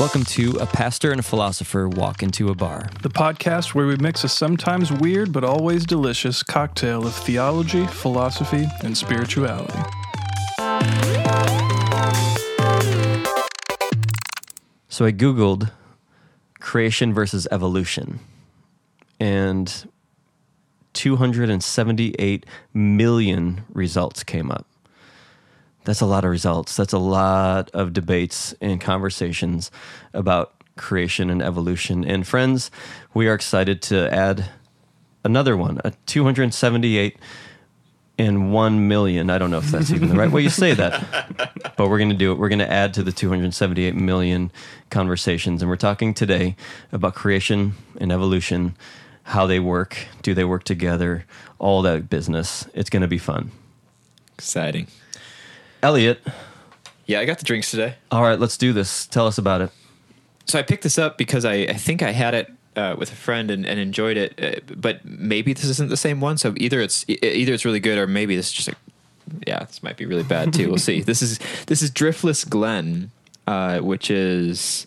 [0.00, 2.88] Welcome to A Pastor and a Philosopher Walk into a Bar.
[3.02, 8.68] The podcast where we mix a sometimes weird but always delicious cocktail of theology, philosophy,
[8.84, 9.76] and spirituality.
[14.88, 15.72] So I Googled
[16.60, 18.20] creation versus evolution,
[19.18, 19.84] and
[20.92, 24.64] 278 million results came up.
[25.88, 26.76] That's a lot of results.
[26.76, 29.70] That's a lot of debates and conversations
[30.12, 32.04] about creation and evolution.
[32.04, 32.70] And friends,
[33.14, 34.50] we are excited to add
[35.24, 37.16] another one, a 278
[38.18, 39.30] and 1 million.
[39.30, 42.10] I don't know if that's even the right way you say that, but we're going
[42.10, 42.38] to do it.
[42.38, 44.52] We're going to add to the 278 million
[44.90, 45.62] conversations.
[45.62, 46.54] And we're talking today
[46.92, 48.76] about creation and evolution,
[49.22, 51.24] how they work, do they work together,
[51.58, 52.68] all that business.
[52.74, 53.52] It's going to be fun.
[54.34, 54.88] Exciting.
[55.82, 56.20] Elliot,
[57.06, 57.94] Yeah, I got the drinks today.
[58.10, 59.06] all right, let's do this.
[59.06, 59.70] Tell us about it.
[60.46, 63.16] So I picked this up because I, I think I had it uh, with a
[63.16, 66.38] friend and, and enjoyed it, uh, but maybe this isn't the same one.
[66.38, 68.74] So either it's either it's really good or maybe this is just a
[69.46, 70.68] yeah, this might be really bad too.
[70.68, 71.02] We'll see.
[71.08, 73.10] This is this is Driftless Glen,
[73.46, 74.86] uh, which is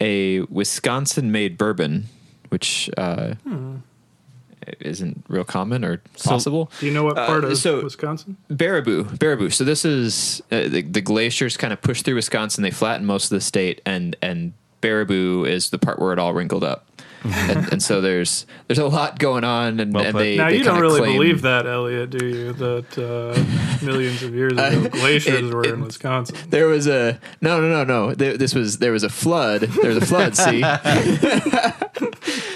[0.00, 2.06] a Wisconsin-made bourbon,
[2.50, 3.34] which uh,
[4.80, 6.70] isn't real common or possible.
[6.80, 8.36] Do you know what Uh, part of so- Wisconsin?
[8.50, 9.52] Baraboo, Baraboo.
[9.52, 12.62] So this is uh, the, the glaciers kind of push through Wisconsin.
[12.62, 16.32] They flatten most of the state, and and Baraboo is the part where it all
[16.32, 16.86] wrinkled up.
[17.24, 20.56] and, and so there's there's a lot going on, and, Well and they Now they
[20.56, 22.52] you don't really claim- believe that, Elliot, do you?
[22.52, 26.34] That uh, millions of years ago, glaciers it- were it- in Wisconsin.
[26.50, 28.12] There was a no no no no.
[28.16, 29.60] There, this was there was a flood.
[29.60, 30.36] There was a flood.
[30.36, 30.64] see.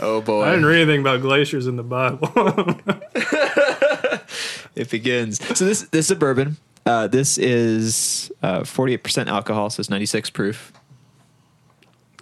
[0.00, 0.42] oh boy!
[0.44, 2.28] I didn't read anything about glaciers in the Bible.
[4.74, 5.42] It begins.
[5.56, 6.58] So this this is a bourbon.
[6.84, 8.30] Uh, this is
[8.64, 10.70] forty eight percent alcohol, so it's ninety six proof.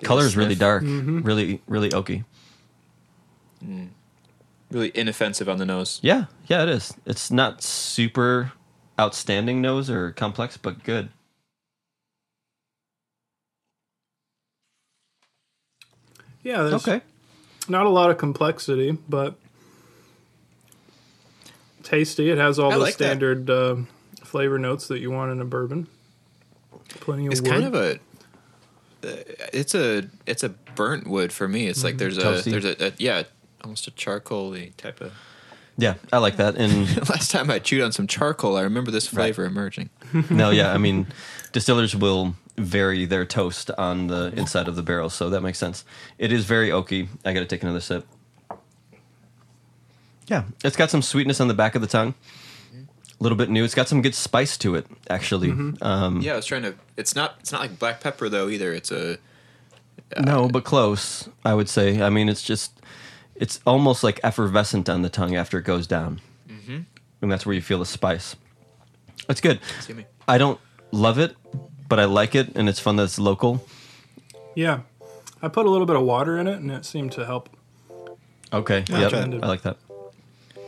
[0.05, 1.23] Color is really dark, Mm-hmm.
[1.23, 2.25] really, really oaky.
[4.71, 5.99] Really inoffensive on the nose.
[6.03, 6.95] Yeah, yeah, it is.
[7.07, 8.53] It's not super
[9.01, 11.09] outstanding nose or complex, but good.
[16.43, 17.01] yeah, there's Okay.
[17.69, 19.37] Not a lot of complexity, but
[21.83, 22.31] tasty.
[22.31, 23.77] It has all I the like standard uh,
[24.23, 25.87] flavor notes that you want in a bourbon.
[26.89, 27.33] Plenty of wood.
[27.33, 27.51] It's wood.
[27.51, 27.95] kind of a.
[29.07, 31.67] uh, It's a it's a burnt wood for me.
[31.67, 33.23] It's like there's a there's a, a yeah
[33.63, 35.13] almost a charcoaly type of.
[35.77, 36.55] Yeah, I like that.
[36.55, 39.91] And Last time I chewed on some charcoal, I remember this flavor emerging.
[40.31, 41.09] no, yeah, I mean,
[41.51, 45.85] distillers will vary their toast on the inside of the barrel, so that makes sense.
[46.19, 47.09] It is very oaky.
[47.25, 48.07] I got to take another sip.
[50.27, 52.15] Yeah, it's got some sweetness on the back of the tongue.
[53.21, 53.65] A little bit new.
[53.65, 55.51] It's got some good spice to it, actually.
[55.83, 56.75] Um, Yeah, I was trying to.
[56.97, 58.73] It's not it's not like black pepper though either.
[58.73, 59.19] It's a
[60.19, 61.29] No, but close.
[61.45, 62.03] I would say.
[62.03, 62.81] I mean, it's just
[63.35, 66.81] it's almost like effervescent on the tongue after it goes down, mm-hmm.
[67.23, 68.37] and that's where you feel the spice.
[69.29, 69.61] It's good.
[69.81, 70.07] See me.
[70.27, 70.61] I don't
[70.91, 71.37] love it,
[71.89, 73.67] but I like it, and it's fun that it's local.
[74.55, 74.81] yeah.
[75.43, 77.51] I put a little bit of water in it, and it seemed to help.
[78.51, 78.83] Okay.
[78.89, 79.13] Yeah, yep.
[79.43, 79.77] I like that.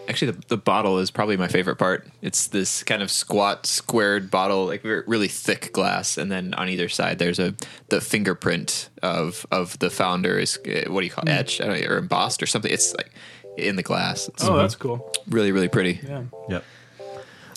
[0.09, 2.07] Actually, the, the bottle is probably my favorite part.
[2.21, 6.89] It's this kind of squat, squared bottle, like really thick glass, and then on either
[6.91, 7.55] side there's a
[7.89, 11.31] the fingerprint of of the founder is uh, what do you call it?
[11.31, 12.71] etched I don't know, or embossed or something.
[12.71, 13.11] It's like
[13.57, 14.29] in the glass.
[14.29, 15.11] It's Oh, that's cool.
[15.29, 16.01] really really pretty.
[16.07, 16.25] Yeah.
[16.51, 16.65] Yep.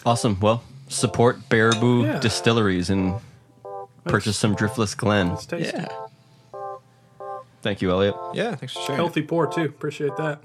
[0.06, 0.40] Awesome.
[0.40, 2.20] Well, support Baraboo Yeah.
[2.20, 3.16] Distilleries and
[4.10, 5.32] purchase some Driftless Glen.
[5.32, 5.78] It's tasty.
[5.78, 5.88] Yeah,
[7.62, 8.16] Thank you, Elliot.
[8.34, 8.56] yeah.
[8.56, 8.96] Thanks for sharing.
[8.98, 9.66] Healthy pour, too.
[9.66, 10.42] Appreciate that.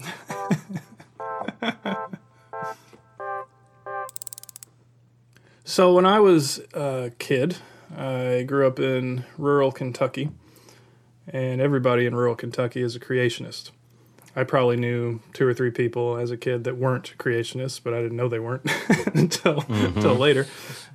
[5.65, 7.57] so, when I was a kid,
[7.97, 10.31] I grew up in rural Kentucky,
[11.29, 13.71] and everybody in rural Kentucky is a creationist.
[14.37, 18.03] I probably knew two or three people as a kid that weren't creationists, but I
[18.03, 18.69] didn't know they weren't
[19.15, 20.47] until until later.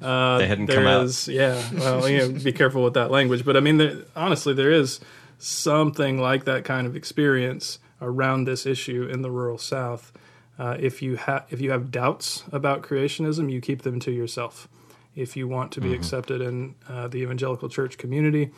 [0.01, 1.27] Uh, They hadn't there come out.
[1.27, 1.61] yeah.
[1.73, 4.99] Well, you know, be careful with that language, but I mean, there, honestly, there is
[5.37, 10.11] something like that kind of experience around this issue in the rural South.
[10.57, 14.67] Uh, if you have if you have doubts about creationism, you keep them to yourself.
[15.15, 18.51] If you want to be accepted in uh, the evangelical church community,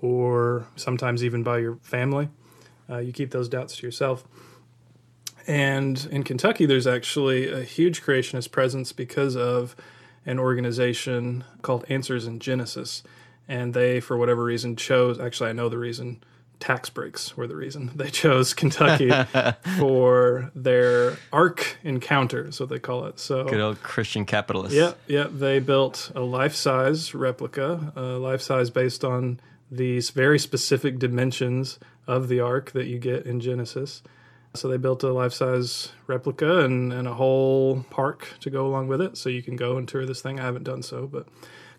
[0.00, 2.28] or sometimes even by your family,
[2.88, 4.24] uh, you keep those doubts to yourself.
[5.46, 9.76] And in Kentucky, there's actually a huge creationist presence because of
[10.24, 13.02] an organization called Answers in Genesis.
[13.46, 16.22] And they, for whatever reason, chose actually, I know the reason
[16.60, 17.90] tax breaks were the reason.
[17.96, 19.10] They chose Kentucky
[19.78, 23.18] for their Ark Encounter, is what they call it.
[23.18, 24.74] So Good old Christian capitalist.
[24.74, 25.26] yeah, yeah.
[25.30, 29.40] They built a life size replica, a life size based on
[29.70, 34.02] these very specific dimensions of the ark that you get in Genesis.
[34.54, 38.86] So they built a life size replica and, and a whole park to go along
[38.86, 39.16] with it.
[39.16, 40.38] So you can go and tour this thing.
[40.38, 41.26] I haven't done so, but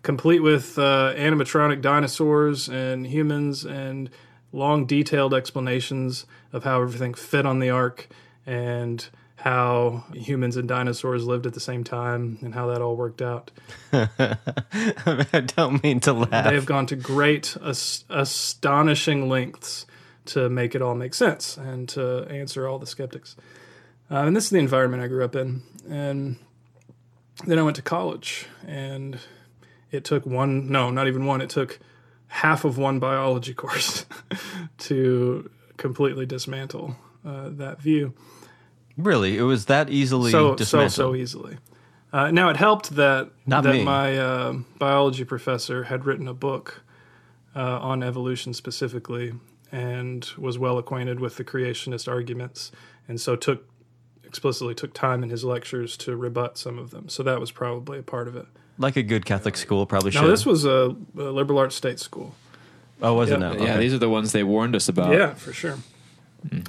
[0.02, 4.10] complete with uh, animatronic dinosaurs and humans and
[4.52, 8.08] long, detailed explanations of how everything fit on the ark
[8.44, 13.22] and how humans and dinosaurs lived at the same time and how that all worked
[13.22, 13.50] out.
[13.92, 16.44] I don't mean to laugh.
[16.44, 19.86] They have gone to great, as- astonishing lengths
[20.26, 23.36] to make it all make sense and to answer all the skeptics.
[24.10, 25.62] Uh, and this is the environment I grew up in.
[25.88, 26.36] And
[27.44, 29.18] then I went to college, and
[29.90, 31.78] it took one, no, not even one, it took
[32.28, 34.06] half of one biology course
[34.78, 38.14] to completely dismantle uh, that view.
[38.96, 40.92] Really, it was that easily so so dismantled.
[40.92, 41.58] so easily.
[42.12, 43.84] Uh, now it helped that Not that me.
[43.84, 46.82] my uh, biology professor had written a book
[47.54, 49.34] uh, on evolution specifically
[49.72, 52.72] and was well acquainted with the creationist arguments,
[53.08, 53.64] and so took
[54.24, 57.08] explicitly took time in his lectures to rebut some of them.
[57.08, 58.46] So that was probably a part of it.
[58.76, 60.22] like a good Catholic school probably should.
[60.22, 62.34] No, this was a, a liberal arts state school.
[63.00, 63.36] oh, was yeah.
[63.36, 63.52] it now?
[63.54, 65.12] Yeah, these are the ones they warned us about.
[65.12, 65.78] Yeah, for sure.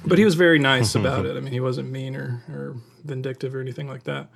[0.04, 1.36] But he was very nice about it.
[1.36, 4.28] I mean, he wasn't mean or, or vindictive or anything like that.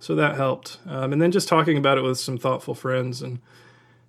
[0.00, 0.78] So that helped.
[0.86, 3.40] Um, and then just talking about it with some thoughtful friends and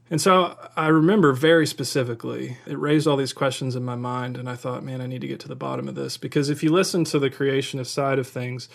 [0.09, 4.50] and so I remember very specifically, it raised all these questions in my mind, and
[4.50, 6.71] I thought, man, I need to get to the bottom of this because if you
[6.71, 8.69] listen to the creationist side of things,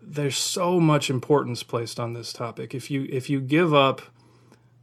[0.00, 2.74] there's so much importance placed on this topic.
[2.74, 4.02] If you if you give up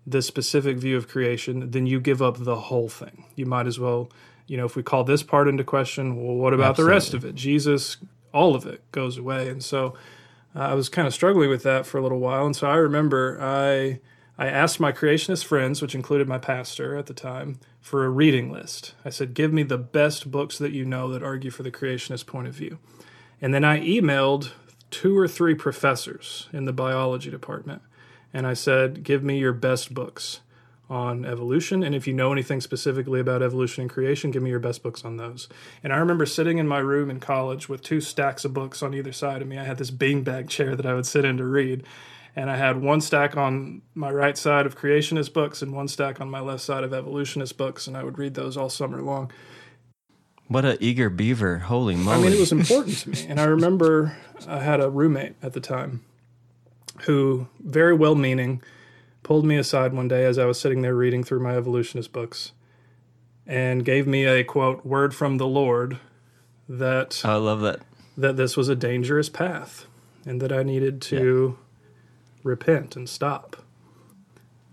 [0.07, 3.25] the specific view of creation, then you give up the whole thing.
[3.35, 4.09] You might as well,
[4.47, 7.23] you know, if we call this part into question, well, what about the rest of
[7.23, 7.35] it?
[7.35, 7.97] Jesus,
[8.33, 9.49] all of it goes away.
[9.49, 9.93] And so
[10.55, 12.45] uh, I was kind of struggling with that for a little while.
[12.45, 13.99] And so I remember I
[14.39, 18.49] I asked my creationist friends, which included my pastor at the time, for a reading
[18.49, 18.95] list.
[19.03, 22.25] I said, "Give me the best books that you know that argue for the creationist
[22.25, 22.77] point of view."
[23.41, 24.51] And then I emailed
[24.91, 27.81] two or three professors in the biology department
[28.33, 30.39] and I said, "Give me your best books
[30.89, 34.59] on evolution, and if you know anything specifically about evolution and creation, give me your
[34.59, 35.49] best books on those."
[35.83, 38.93] And I remember sitting in my room in college with two stacks of books on
[38.93, 39.57] either side of me.
[39.57, 41.83] I had this beanbag chair that I would sit in to read,
[42.35, 46.21] and I had one stack on my right side of creationist books and one stack
[46.21, 49.31] on my left side of evolutionist books, and I would read those all summer long.
[50.47, 51.59] What a eager beaver!
[51.59, 52.17] Holy moly!
[52.17, 53.25] I mean, it was important to me.
[53.29, 54.17] And I remember
[54.47, 56.03] I had a roommate at the time
[57.03, 58.61] who, very well meaning,
[59.23, 62.53] pulled me aside one day as I was sitting there reading through my evolutionist books
[63.45, 65.99] and gave me a quote, word from the Lord
[66.67, 67.81] that, I love that.
[68.17, 69.85] that this was a dangerous path
[70.25, 71.57] and that I needed to
[72.43, 73.57] repent and stop.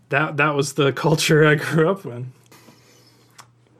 [0.08, 2.32] That, that was the culture I grew up in.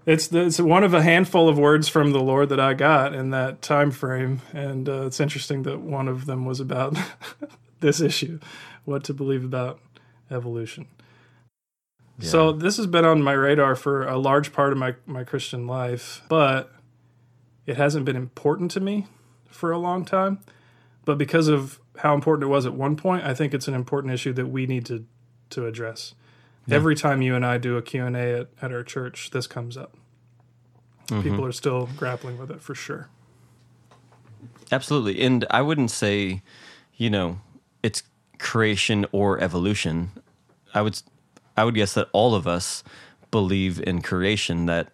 [0.05, 3.13] It's the, it's one of a handful of words from the Lord that I got
[3.13, 6.97] in that time frame, and uh, it's interesting that one of them was about
[7.81, 8.39] this issue,
[8.85, 9.81] what to believe about
[10.31, 10.87] evolution.
[12.19, 15.67] So this has been on my radar for a large part of my my Christian
[15.67, 16.73] life, but
[17.67, 19.07] it hasn't been important to me
[19.51, 20.41] for a long time.
[21.07, 24.13] But because of how important it was at one point, I think it's an important
[24.13, 25.07] issue that we need to
[25.51, 26.15] to address.
[26.69, 29.97] Every time you and I do a Q&A at, at our church, this comes up.
[31.07, 31.23] Mm-hmm.
[31.23, 33.09] People are still grappling with it for sure.
[34.73, 35.23] Absolutely.
[35.23, 36.43] And I wouldn't say,
[36.97, 37.39] you know,
[37.85, 38.03] it's
[38.41, 40.11] creation or evolution.
[40.75, 41.01] I would
[41.57, 42.83] I would guess that all of us
[43.31, 44.89] believe in creation that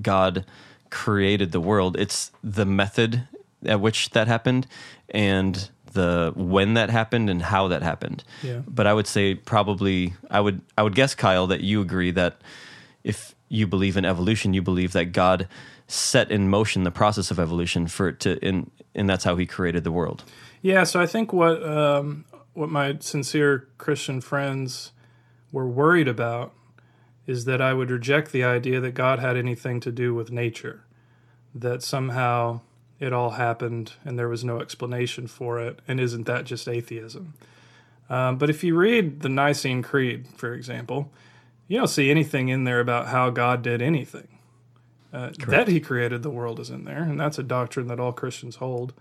[0.00, 0.44] God
[0.90, 1.96] created the world.
[1.98, 3.26] It's the method
[3.64, 4.66] at which that happened
[5.10, 8.22] and the when that happened and how that happened.
[8.42, 8.60] Yeah.
[8.68, 12.40] But I would say probably I would I would guess Kyle that you agree that
[13.02, 15.48] if you believe in evolution, you believe that God
[15.88, 19.46] set in motion the process of evolution for it to and and that's how he
[19.46, 20.24] created the world.
[20.62, 24.92] Yeah, so I think what um, what my sincere Christian friends
[25.52, 26.52] were worried about
[27.26, 30.84] is that I would reject the idea that God had anything to do with nature,
[31.54, 32.60] that somehow
[32.98, 37.34] it all happened and there was no explanation for it, and isn't that just atheism?
[38.08, 41.10] Um, but if you read the Nicene Creed, for example,
[41.68, 44.28] you don't see anything in there about how God did anything.
[45.12, 48.12] Uh, that He created the world is in there, and that's a doctrine that all
[48.12, 48.92] Christians hold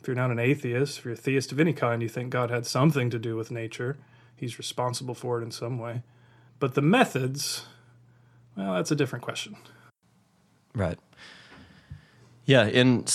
[0.00, 2.50] if you're not an atheist, if you're a theist of any kind, you think God
[2.50, 3.98] had something to do with nature.
[4.34, 6.02] He's responsible for it in some way.
[6.58, 7.66] But the methods,
[8.56, 9.56] well, that's a different question.
[10.74, 10.98] Right.
[12.46, 13.12] Yeah, and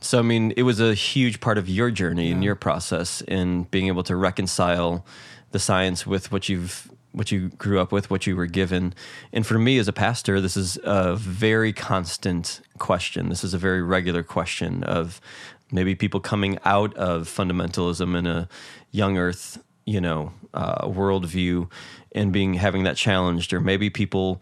[0.00, 3.64] so, I mean, it was a huge part of your journey and your process in
[3.64, 5.04] being able to reconcile
[5.50, 8.94] the science with what you've what you grew up with, what you were given.
[9.32, 13.28] And for me as a pastor, this is a very constant question.
[13.30, 15.20] This is a very regular question of
[15.72, 18.48] maybe people coming out of fundamentalism in a
[18.92, 21.68] young earth, you know, uh, worldview
[22.14, 24.40] and being having that challenged, or maybe people,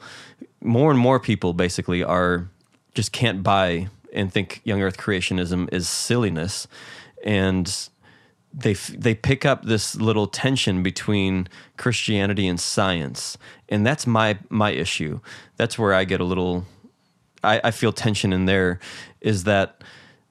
[0.61, 2.49] more and more people basically are
[2.95, 6.67] just can't buy and think young earth creationism is silliness.
[7.25, 7.89] And
[8.53, 13.37] they they pick up this little tension between Christianity and science,
[13.69, 15.21] and that's my my issue.
[15.57, 16.65] That's where I get a little.
[17.45, 18.81] I, I feel tension in there.
[19.21, 19.83] Is that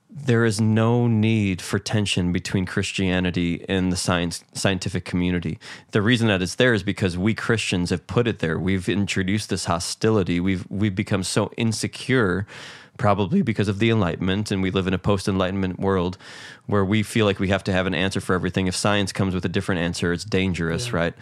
[0.09, 5.59] there is no need for tension between Christianity and the science scientific community.
[5.91, 8.57] The reason that it's there is because we Christians have put it there.
[8.57, 10.39] We've introduced this hostility.
[10.39, 12.47] We've we've become so insecure
[12.97, 16.17] probably because of the Enlightenment, and we live in a post Enlightenment world
[16.65, 18.67] where we feel like we have to have an answer for everything.
[18.67, 20.95] If science comes with a different answer, it's dangerous, yeah.
[20.95, 21.13] right?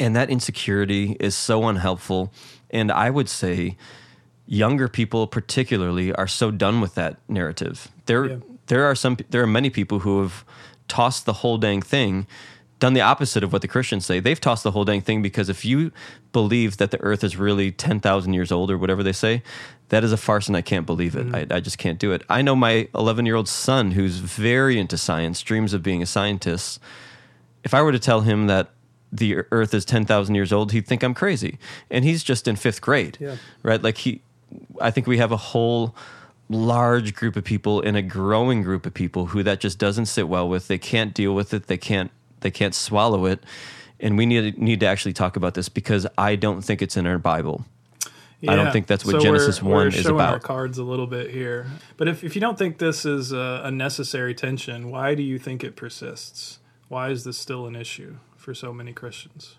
[0.00, 2.32] And that insecurity is so unhelpful.
[2.70, 3.76] And I would say
[4.46, 7.88] younger people, particularly, are so done with that narrative.
[8.06, 8.36] There, yeah.
[8.66, 10.44] there are some, there are many people who have
[10.88, 12.26] tossed the whole dang thing
[12.80, 14.20] done the opposite of what the Christians say.
[14.20, 15.92] They've tossed the whole dang thing because if you
[16.32, 19.42] believe that the earth is really 10,000 years old or whatever they say,
[19.90, 21.26] that is a farce and I can't believe it.
[21.26, 21.52] Mm-hmm.
[21.52, 22.22] I, I, just can't do it.
[22.28, 26.06] I know my 11 year old son who's very into science, dreams of being a
[26.06, 26.80] scientist.
[27.62, 28.70] If I were to tell him that
[29.12, 31.58] the earth is 10,000 years old, he'd think I'm crazy.
[31.90, 33.36] And he's just in fifth grade, yeah.
[33.62, 33.82] right?
[33.82, 34.22] Like he,
[34.80, 35.94] I think we have a whole
[36.48, 40.28] large group of people and a growing group of people who that just doesn't sit
[40.28, 40.68] well with.
[40.68, 41.66] They can't deal with it.
[41.66, 42.10] They can't
[42.40, 43.42] they can't swallow it.
[44.00, 47.06] And we need need to actually talk about this because I don't think it's in
[47.06, 47.64] our Bible.
[48.44, 48.52] Yeah.
[48.52, 50.34] I don't think that's what so Genesis we're, one we're is about.
[50.34, 53.62] Our cards a little bit here, but if if you don't think this is a,
[53.64, 56.58] a necessary tension, why do you think it persists?
[56.88, 59.56] Why is this still an issue for so many Christians?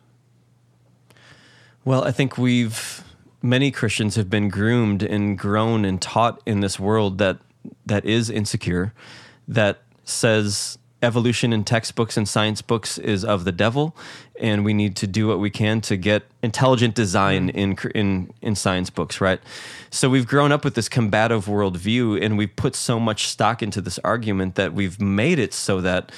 [1.83, 3.03] Well, I think we've
[3.41, 7.39] many Christians have been groomed and grown and taught in this world that
[7.85, 8.93] that is insecure,
[9.47, 13.95] that says evolution in textbooks and science books is of the devil,
[14.39, 17.55] and we need to do what we can to get intelligent design mm.
[17.55, 19.39] in in in science books, right?
[19.91, 23.81] So we've grown up with this combative worldview, and we've put so much stock into
[23.81, 26.11] this argument that we've made it so that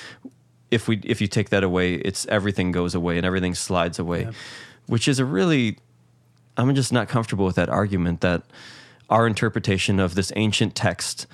[0.72, 4.24] if we if you take that away, it's everything goes away and everything slides away,
[4.24, 4.32] yeah.
[4.88, 5.78] which is a really
[6.58, 8.44] I'm just not comfortable with that argument that
[9.10, 11.28] our interpretation of this ancient text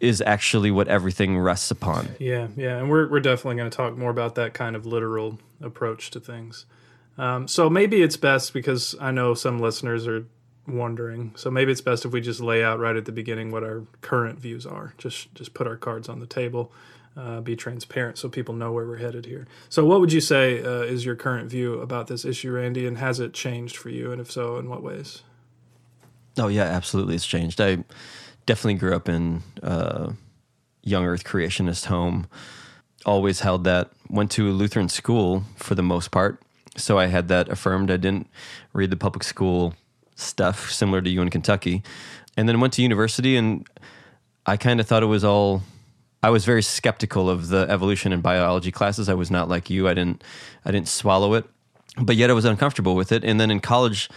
[0.00, 2.08] is actually what everything rests upon.
[2.18, 5.38] Yeah, yeah, and we're we're definitely going to talk more about that kind of literal
[5.60, 6.66] approach to things.
[7.18, 10.24] Um, so maybe it's best because I know some listeners are
[10.66, 11.32] wondering.
[11.36, 13.84] So maybe it's best if we just lay out right at the beginning what our
[14.00, 14.94] current views are.
[14.98, 16.72] Just just put our cards on the table.
[17.16, 19.44] Uh, be transparent so people know where we're headed here.
[19.68, 22.96] So, what would you say uh, is your current view about this issue, Randy, and
[22.98, 24.12] has it changed for you?
[24.12, 25.22] And if so, in what ways?
[26.38, 27.60] Oh yeah, absolutely, it's changed.
[27.60, 27.84] I
[28.50, 30.12] definitely grew up in a
[30.82, 32.26] young earth creationist home.
[33.06, 33.92] Always held that.
[34.08, 36.42] Went to a Lutheran school for the most part.
[36.76, 37.92] So I had that affirmed.
[37.92, 38.26] I didn't
[38.72, 39.74] read the public school
[40.16, 41.84] stuff similar to you in Kentucky.
[42.36, 43.68] And then went to university and
[44.46, 45.62] I kind of thought it was all
[46.20, 49.08] I was very skeptical of the evolution and biology classes.
[49.08, 49.86] I was not like you.
[49.86, 50.24] I didn't
[50.64, 51.44] I didn't swallow it.
[51.96, 53.22] But yet I was uncomfortable with it.
[53.22, 54.10] And then in college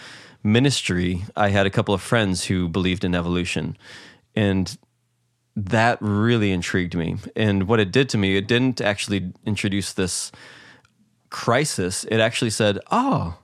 [0.44, 3.78] ministry, I had a couple of friends who believed in evolution
[4.36, 4.78] and
[5.56, 7.18] that really intrigued me.
[7.36, 10.32] And what it did to me, it didn't actually introduce this
[11.30, 12.04] crisis.
[12.06, 13.38] It actually said, "Oh,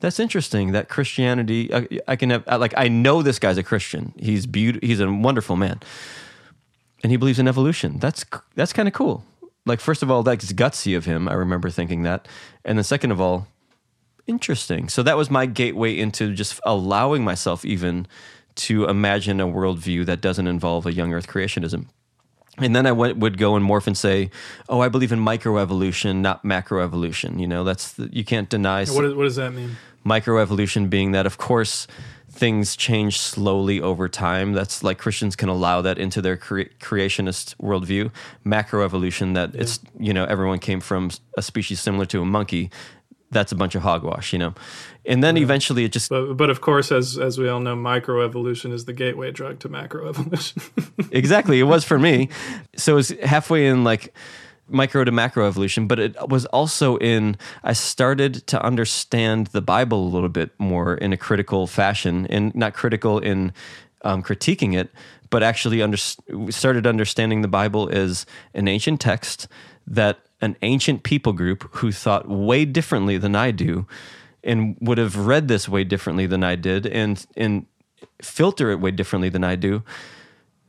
[0.00, 0.72] that's interesting.
[0.72, 4.12] That Christianity, I, I can have like I know this guy's a Christian.
[4.18, 4.86] He's beautiful.
[4.86, 5.80] He's a wonderful man,
[7.02, 7.98] and he believes in evolution.
[7.98, 8.24] That's
[8.54, 9.24] that's kind of cool.
[9.64, 11.28] Like first of all, that's gutsy of him.
[11.28, 12.28] I remember thinking that,
[12.64, 13.48] and then second of all,
[14.26, 14.88] interesting.
[14.88, 18.06] So that was my gateway into just allowing myself even
[18.56, 21.86] to imagine a worldview that doesn't involve a young Earth creationism.
[22.58, 24.30] And then I went, would go and morph and say,
[24.68, 28.86] "Oh, I believe in microevolution, not macroevolution." You know, that's the, you can't deny.
[28.86, 29.76] What, is, what does that mean?
[30.06, 31.86] Microevolution being that, of course,
[32.30, 34.52] things change slowly over time.
[34.52, 38.10] That's like Christians can allow that into their cre- creationist worldview.
[38.44, 39.60] Macroevolution, that yeah.
[39.60, 42.70] it's you know everyone came from a species similar to a monkey.
[43.30, 44.54] That's a bunch of hogwash, you know?
[45.04, 48.72] And then eventually it just but, but of course as as we all know microevolution
[48.72, 50.62] is the gateway drug to macroevolution.
[51.12, 52.28] Exactly it was for me.
[52.76, 54.14] So it was halfway in like
[54.68, 60.04] micro to macro evolution but it was also in i started to understand the bible
[60.04, 63.52] a little bit more in a critical fashion and not critical in
[64.02, 64.90] um, critiquing it
[65.30, 69.46] but actually under, started understanding the bible as an ancient text
[69.86, 73.86] that an ancient people group who thought way differently than I do
[74.44, 77.66] and would have read this way differently than I did and and
[78.22, 79.82] filter it way differently than I do.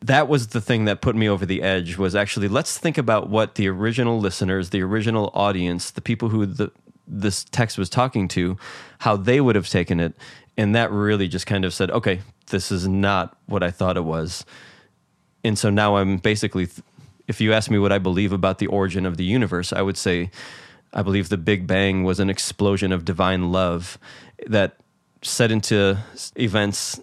[0.01, 3.29] That was the thing that put me over the edge was actually let's think about
[3.29, 6.71] what the original listeners, the original audience, the people who the
[7.07, 8.57] this text was talking to,
[9.00, 10.13] how they would have taken it.
[10.57, 14.03] And that really just kind of said, okay, this is not what I thought it
[14.03, 14.45] was.
[15.43, 16.67] And so now I'm basically,
[17.27, 19.98] if you ask me what I believe about the origin of the universe, I would
[19.98, 20.31] say
[20.93, 23.98] I believe the Big Bang was an explosion of divine love
[24.48, 24.77] that
[25.22, 25.98] set into
[26.36, 27.01] events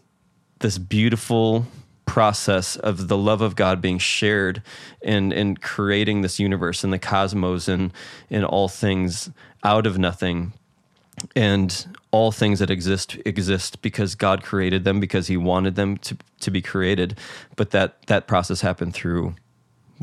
[0.60, 1.66] this beautiful
[2.06, 4.62] process of the love of God being shared
[5.02, 7.92] and in creating this universe and the cosmos and
[8.30, 9.30] in all things
[9.62, 10.52] out of nothing
[11.34, 16.16] and all things that exist exist because God created them because he wanted them to
[16.40, 17.18] to be created.
[17.56, 19.34] But that that process happened through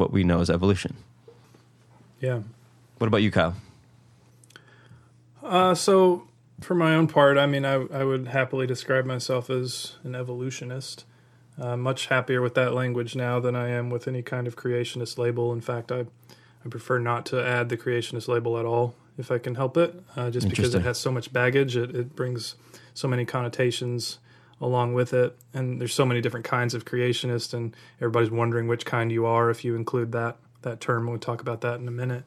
[0.01, 0.95] what we know as evolution.
[2.19, 2.41] Yeah.
[2.97, 3.55] What about you Kyle?
[5.43, 6.27] Uh, so
[6.59, 11.05] for my own part, I mean, I, I would happily describe myself as an evolutionist.
[11.59, 15.17] Uh, much happier with that language now than I am with any kind of creationist
[15.17, 15.53] label.
[15.53, 16.05] In fact, I,
[16.65, 20.01] I prefer not to add the creationist label at all if I can help it,
[20.15, 21.75] uh, just because it has so much baggage.
[21.75, 22.55] It, it brings
[22.93, 24.17] so many connotations
[24.61, 25.37] along with it.
[25.53, 29.49] And there's so many different kinds of creationists, and everybody's wondering which kind you are
[29.49, 31.07] if you include that, that term.
[31.07, 32.23] We'll talk about that in a minute.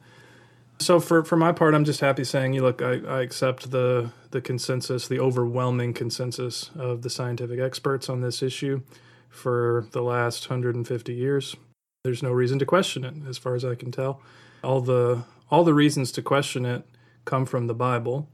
[0.79, 4.11] So for for my part, I'm just happy saying, you look, I, I accept the
[4.31, 8.81] the consensus, the overwhelming consensus of the scientific experts on this issue
[9.29, 11.55] for the last 150 years.
[12.03, 14.21] There's no reason to question it, as far as I can tell.
[14.63, 16.83] All the all the reasons to question it
[17.23, 18.29] come from the Bible,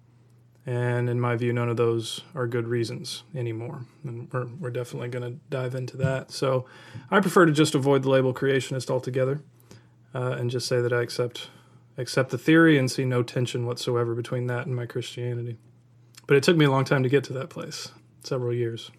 [0.65, 3.85] and in my view, none of those are good reasons anymore.
[4.03, 6.31] And we're we're definitely going to dive into that.
[6.31, 6.65] So
[7.09, 9.41] I prefer to just avoid the label creationist altogether,
[10.13, 11.49] uh, and just say that I accept
[11.97, 15.57] accept the theory and see no tension whatsoever between that and my Christianity.
[16.27, 17.91] But it took me a long time to get to that place,
[18.23, 18.91] several years.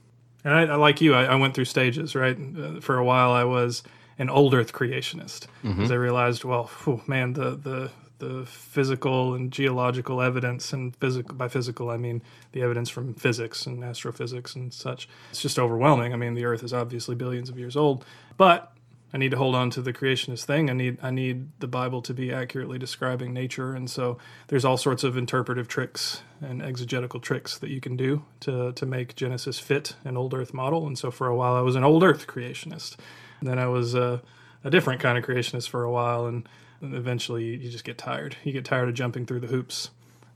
[0.45, 2.37] And I, I like you, I, I went through stages, right?
[2.37, 3.83] Uh, for a while, I was
[4.19, 7.91] an old Earth creationist because I realized, well, whew, man, the the
[8.23, 13.67] the physical and geological evidence, and physical by physical I mean the evidence from physics
[13.67, 15.09] and astrophysics and such.
[15.31, 16.13] It's just overwhelming.
[16.13, 18.05] I mean, the Earth is obviously billions of years old,
[18.37, 18.73] but
[19.13, 20.71] I need to hold on to the creationist thing.
[20.71, 24.77] I need I need the Bible to be accurately describing nature, and so there's all
[24.77, 29.59] sorts of interpretive tricks and exegetical tricks that you can do to to make Genesis
[29.59, 30.87] fit an old Earth model.
[30.87, 32.97] And so for a while I was an old Earth creationist,
[33.41, 34.23] and then I was a,
[34.63, 36.49] a different kind of creationist for a while, and
[36.83, 38.37] eventually you just get tired.
[38.45, 39.91] You get tired of jumping through the hoops,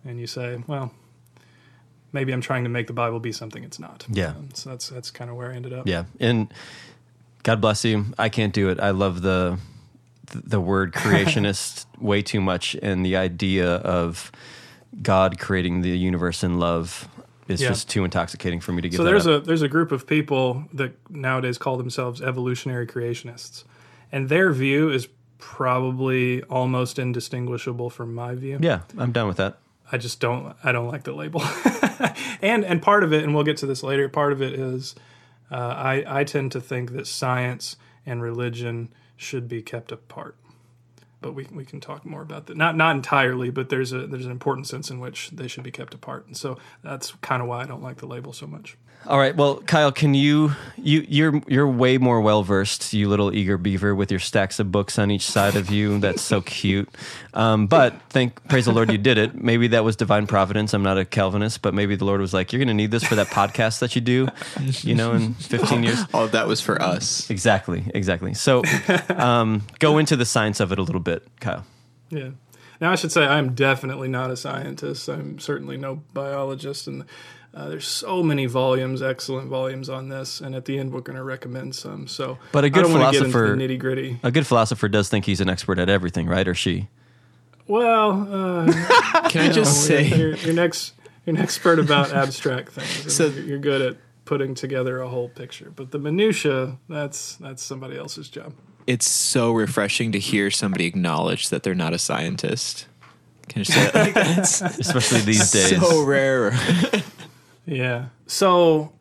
[0.05, 0.93] and you say, well.
[2.13, 4.07] Maybe I'm trying to make the Bible be something it's not.
[4.09, 4.35] Yeah.
[4.37, 5.87] And so that's that's kind of where I ended up.
[5.87, 6.51] Yeah, and
[7.43, 8.07] God bless you.
[8.17, 8.81] I can't do it.
[8.81, 9.59] I love the
[10.33, 14.33] the word creationist way too much, and the idea of
[15.03, 17.07] God creating the universe in love
[17.49, 17.69] is Yeah.
[17.69, 18.97] just too intoxicating for me to give.
[18.97, 19.43] So there's up.
[19.43, 23.65] a there's a group of people that nowadays call themselves evolutionary creationists,
[24.11, 25.07] and their view is
[25.39, 28.59] probably almost indistinguishable from my view.
[28.61, 29.59] yeah, I'm done with that.
[29.91, 31.43] I just don't I don't like the label,
[32.43, 34.09] and and part of it, and we'll get to this later.
[34.09, 34.97] Part of it is
[35.51, 40.37] uh, I I tend to think that science and religion should be kept apart.
[41.21, 42.57] But we, we can talk more about that.
[42.57, 45.71] Not not entirely, but there's a there's an important sense in which they should be
[45.71, 46.27] kept apart.
[46.27, 48.77] And so that's kind of why I don't like the label so much.
[49.09, 49.37] All right.
[49.37, 53.95] Well, Kyle, can you you you're you're way more well versed, you little eager beaver,
[53.95, 56.01] with your stacks of books on each side of you.
[56.01, 56.89] That's so cute.
[57.33, 59.35] Um, but thank praise the Lord you did it.
[59.35, 60.75] Maybe that was divine providence.
[60.75, 63.05] I'm not a Calvinist, but maybe the Lord was like, "You're going to need this
[63.05, 64.29] for that podcast that you do,"
[64.83, 66.01] you know, in 15 years.
[66.13, 67.31] All of that was for us.
[67.31, 67.85] Exactly.
[67.95, 68.35] Exactly.
[68.35, 68.63] So,
[69.11, 71.65] um, go into the science of it a little bit, Kyle.
[72.11, 72.31] Yeah.
[72.81, 75.09] Now I should say I'm definitely not a scientist.
[75.09, 77.05] I'm certainly no biologist, and
[77.57, 80.41] uh, there's so many volumes, excellent volumes on this.
[80.43, 82.07] And at the end, we're going to recommend some.
[82.07, 84.21] So, But a good I don't wanna get into philosopher- nitty gritty.
[84.23, 86.47] A good philosopher does think he's an expert at everything, right?
[86.47, 86.89] Or she.
[87.67, 88.67] Well, uh,
[89.31, 90.17] Can I just you're, say?
[90.17, 90.93] you're, you're next.
[91.25, 93.03] You're an expert about abstract things.
[93.05, 95.73] and So- you're, you're good at putting together a whole picture.
[95.75, 98.53] But the minutia, that's that's somebody else's job.
[98.87, 102.87] It's so refreshing to hear somebody acknowledge that they're not a scientist.
[103.49, 104.39] Can you say it like that?
[104.79, 105.81] Especially these days.
[105.81, 106.53] so rare.
[107.67, 108.07] Yeah.
[108.27, 108.93] So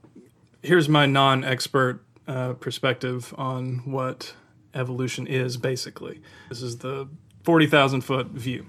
[0.62, 4.34] here's my non expert uh, perspective on what
[4.74, 6.22] evolution is basically.
[6.50, 7.08] This is the
[7.44, 8.66] 40,000 foot view.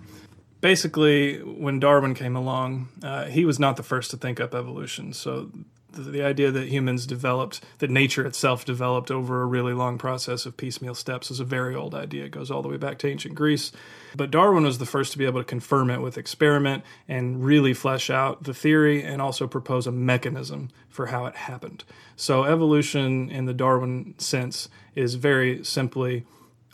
[0.60, 5.12] Basically, when Darwin came along, uh, he was not the first to think up evolution.
[5.12, 5.50] So
[5.96, 10.56] the, idea that humans developed, that nature itself developed over a really long process of
[10.56, 12.24] piecemeal steps is a very old idea.
[12.24, 13.72] It goes all the way back to ancient Greece.
[14.14, 17.74] But Darwin was the first to be able to confirm it with experiment and really
[17.74, 21.84] flesh out the theory and also propose a mechanism for how it happened.
[22.16, 26.24] So, evolution in the Darwin sense is very simply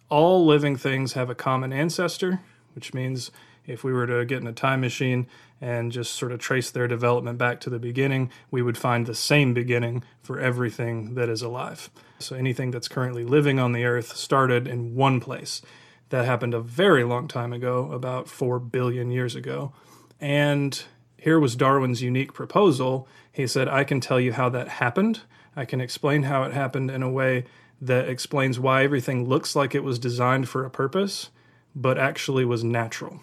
[0.08, 2.40] all living things have a common ancestor,
[2.74, 3.30] which means
[3.66, 5.26] if we were to get in a time machine
[5.60, 9.14] and just sort of trace their development back to the beginning, we would find the
[9.14, 11.88] same beginning for everything that is alive.
[12.18, 15.62] So anything that's currently living on the earth started in one place.
[16.08, 19.72] That happened a very long time ago, about 4 billion years ago.
[20.20, 20.82] And
[21.16, 23.08] here was Darwin's unique proposal.
[23.30, 25.20] He said, I can tell you how that happened.
[25.56, 27.44] I can explain how it happened in a way
[27.80, 31.30] that explains why everything looks like it was designed for a purpose,
[31.74, 33.20] but actually was natural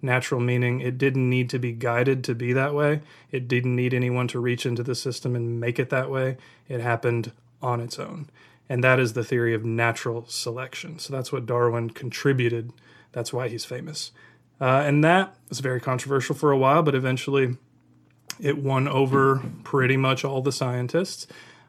[0.00, 3.00] natural meaning it didn't need to be guided to be that way.
[3.30, 6.36] It didn't need anyone to reach into the system and make it that way.
[6.68, 8.28] It happened on its own.
[8.68, 10.98] And that is the theory of natural selection.
[10.98, 12.72] So that's what Darwin contributed.
[13.12, 14.12] That's why he's famous.
[14.60, 17.56] Uh, and that was very controversial for a while, but eventually
[18.40, 21.26] it won over pretty much all the scientists.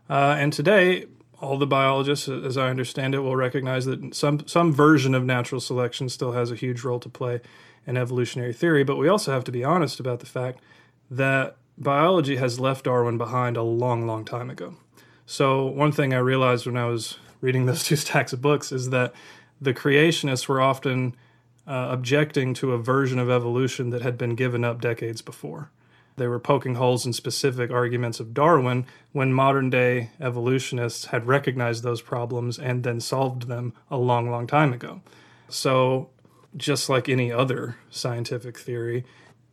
[0.10, 1.06] Uh, and today,
[1.42, 5.62] all the biologists, as I understand it, will recognize that some some version of natural
[5.62, 7.42] selection still has a huge role to play
[7.86, 10.60] and evolutionary theory, but we also have to be honest about the fact
[11.10, 14.76] that biology has left Darwin behind a long, long time ago.
[15.26, 18.90] So, one thing I realized when I was reading those two stacks of books is
[18.90, 19.14] that
[19.62, 21.16] the creationists were often
[21.68, 25.70] uh, objecting to a version of evolution that had been given up decades before.
[26.16, 31.84] They were poking holes in specific arguments of Darwin when modern day evolutionists had recognized
[31.84, 35.02] those problems and then solved them a long, long time ago.
[35.48, 36.10] So,
[36.56, 39.06] just like any other scientific theory,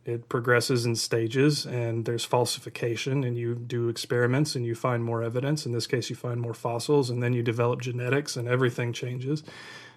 [0.07, 5.21] it progresses in stages and there's falsification and you do experiments and you find more
[5.21, 5.65] evidence.
[5.65, 9.43] In this case you find more fossils and then you develop genetics and everything changes.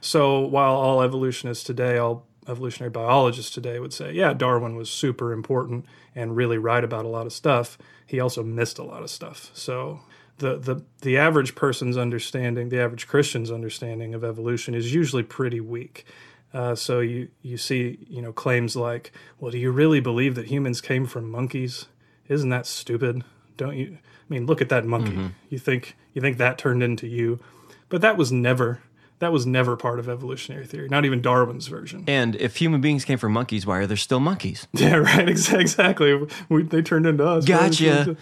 [0.01, 5.33] So while all evolutionists today all evolutionary biologists today would say yeah darwin was super
[5.33, 5.85] important
[6.17, 9.53] and really right about a lot of stuff he also missed a lot of stuff.
[9.55, 10.01] So
[10.39, 15.61] the, the, the average person's understanding the average christian's understanding of evolution is usually pretty
[15.61, 16.05] weak
[16.53, 20.47] uh, so you you see you know claims like, well, do you really believe that
[20.47, 21.87] humans came from monkeys?
[22.29, 23.25] Isn't that stupid?
[23.57, 23.99] Don't you?
[23.99, 25.13] I mean, look at that monkey.
[25.13, 25.27] Mm-hmm.
[25.49, 27.41] You think you think that turned into you,
[27.89, 28.81] but that was never
[29.21, 30.89] that was never part of evolutionary theory.
[30.89, 32.05] Not even Darwin's version.
[32.07, 34.67] And if human beings came from monkeys, why are there still monkeys?
[34.81, 35.29] Yeah, right.
[35.29, 36.27] Exactly.
[36.49, 37.45] We, they turned into us.
[37.45, 38.17] Gotcha.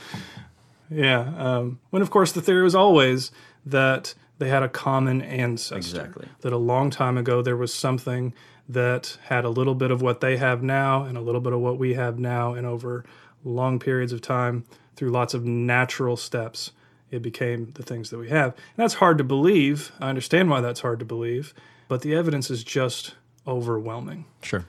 [0.90, 1.32] Yeah.
[1.38, 3.30] Um, when of course the theory was always
[3.64, 5.76] that they had a common ancestor.
[5.76, 6.28] Exactly.
[6.40, 8.32] That a long time ago there was something
[8.68, 11.60] that had a little bit of what they have now and a little bit of
[11.60, 13.04] what we have now, and over
[13.44, 16.72] long periods of time, through lots of natural steps,
[17.10, 18.52] it became the things that we have.
[18.52, 19.92] And that's hard to believe.
[20.00, 21.54] I understand why that's hard to believe,
[21.88, 23.14] but the evidence is just
[23.46, 24.26] overwhelming.
[24.42, 24.66] Sure.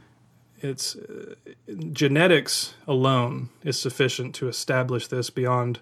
[0.62, 1.36] It's uh,
[1.92, 5.80] genetics alone is sufficient to establish this beyond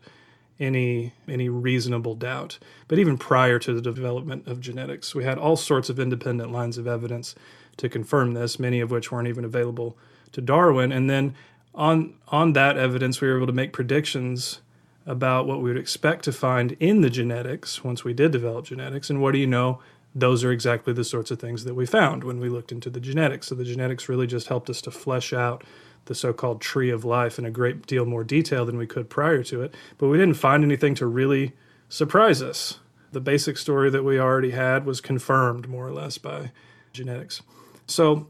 [0.60, 2.60] any any reasonable doubt.
[2.88, 6.78] But even prior to the development of genetics, we had all sorts of independent lines
[6.78, 7.36] of evidence
[7.78, 9.98] to confirm this, many of which weren't even available
[10.32, 10.92] to Darwin.
[10.92, 11.36] And then
[11.76, 14.62] on on that evidence, we were able to make predictions
[15.06, 19.10] about what we would expect to find in the genetics once we did develop genetics.
[19.10, 19.80] And what do you know?
[20.14, 23.00] Those are exactly the sorts of things that we found when we looked into the
[23.00, 23.48] genetics.
[23.48, 25.64] So the genetics really just helped us to flesh out
[26.08, 29.44] the so-called tree of life in a great deal more detail than we could prior
[29.44, 31.54] to it, but we didn't find anything to really
[31.90, 32.80] surprise us.
[33.12, 36.52] The basic story that we already had was confirmed more or less by
[36.92, 37.42] genetics.
[37.86, 38.28] So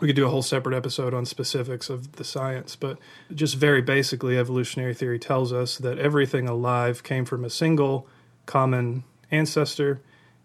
[0.00, 2.98] we could do a whole separate episode on specifics of the science, but
[3.34, 8.08] just very basically, evolutionary theory tells us that everything alive came from a single
[8.46, 10.02] common ancestor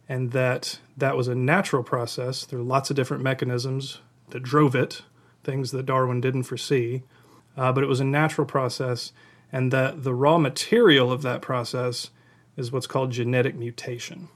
[0.08, 2.46] and that that was a natural process.
[2.46, 5.02] There are lots of different mechanisms that drove it,
[5.44, 7.04] things that Darwin didn't foresee,
[7.58, 9.12] uh, but it was a natural process,
[9.52, 12.10] and that the raw material of that process
[12.58, 14.30] is what's called genetic mutation.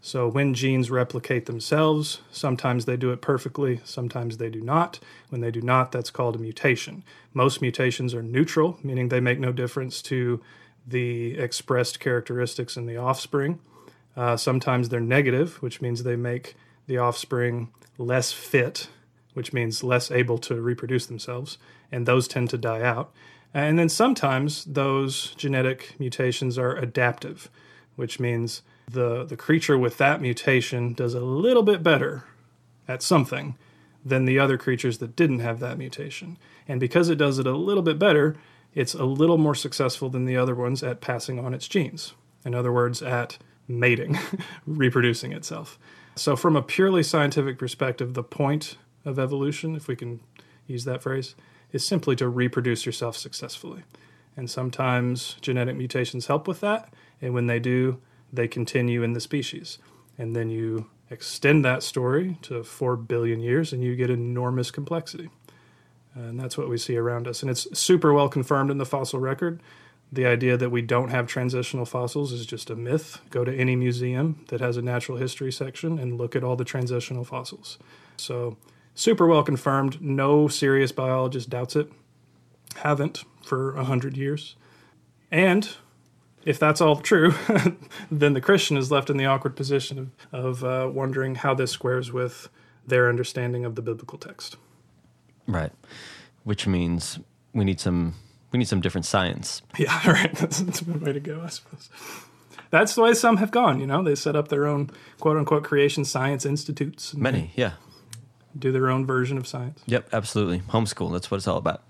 [0.00, 4.98] So, when genes replicate themselves, sometimes they do it perfectly, sometimes they do not.
[5.30, 7.04] When they do not, that's called a mutation.
[7.32, 10.42] Most mutations are neutral, meaning they make no difference to
[10.86, 13.60] the expressed characteristics in the offspring.
[14.14, 16.54] Uh, sometimes they're negative, which means they make
[16.86, 18.88] the offspring less fit
[19.34, 21.58] which means less able to reproduce themselves,
[21.92, 23.12] and those tend to die out.
[23.52, 27.50] And then sometimes those genetic mutations are adaptive,
[27.96, 32.24] which means the, the creature with that mutation does a little bit better
[32.88, 33.56] at something
[34.04, 36.36] than the other creatures that didn't have that mutation.
[36.68, 38.36] And because it does it a little bit better,
[38.74, 42.14] it's a little more successful than the other ones at passing on its genes.
[42.44, 44.18] In other words, at mating,
[44.66, 45.78] reproducing itself.
[46.16, 50.20] So, from a purely scientific perspective, the point of evolution, if we can
[50.66, 51.34] use that phrase,
[51.72, 53.82] is simply to reproduce yourself successfully.
[54.36, 56.92] And sometimes genetic mutations help with that.
[57.20, 58.00] And when they do,
[58.32, 59.78] they continue in the species.
[60.18, 65.30] And then you extend that story to 4 billion years and you get enormous complexity.
[66.14, 67.42] And that's what we see around us.
[67.42, 69.60] And it's super well confirmed in the fossil record.
[70.12, 73.20] The idea that we don't have transitional fossils is just a myth.
[73.30, 76.64] Go to any museum that has a natural history section and look at all the
[76.64, 77.78] transitional fossils.
[78.16, 78.56] So,
[78.94, 80.00] super well confirmed.
[80.00, 81.90] No serious biologist doubts it.
[82.76, 84.56] Haven't for a hundred years.
[85.30, 85.68] And
[86.44, 87.34] if that's all true,
[88.10, 91.70] then the Christian is left in the awkward position of, of uh, wondering how this
[91.70, 92.48] squares with
[92.86, 94.56] their understanding of the biblical text.
[95.46, 95.72] Right.
[96.44, 97.18] Which means
[97.52, 98.14] we need some
[98.52, 99.62] we need some different science.
[99.78, 100.34] Yeah, right.
[100.34, 101.88] That's, that's a good way to go, I suppose.
[102.70, 103.80] That's the way some have gone.
[103.80, 107.14] You know, they set up their own quote unquote creation science institutes.
[107.14, 107.72] Many, yeah.
[108.58, 109.82] Do their own version of science.
[109.86, 110.60] Yep, absolutely.
[110.60, 111.82] Homeschool, that's what it's all about.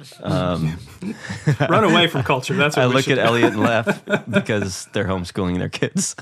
[0.24, 2.54] Run away from culture.
[2.54, 6.16] That's what I look should at Elliot and laugh because they're homeschooling their kids.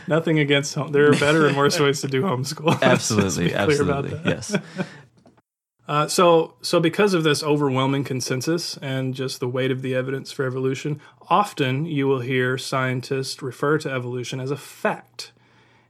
[0.06, 0.92] Nothing against home.
[0.92, 2.80] There are better and worse ways to do homeschool.
[2.82, 4.30] Absolutely, be clear about absolutely.
[4.30, 4.56] Yes.
[5.88, 10.30] Uh, so, so because of this overwhelming consensus and just the weight of the evidence
[10.30, 15.32] for evolution, often you will hear scientists refer to evolution as a fact,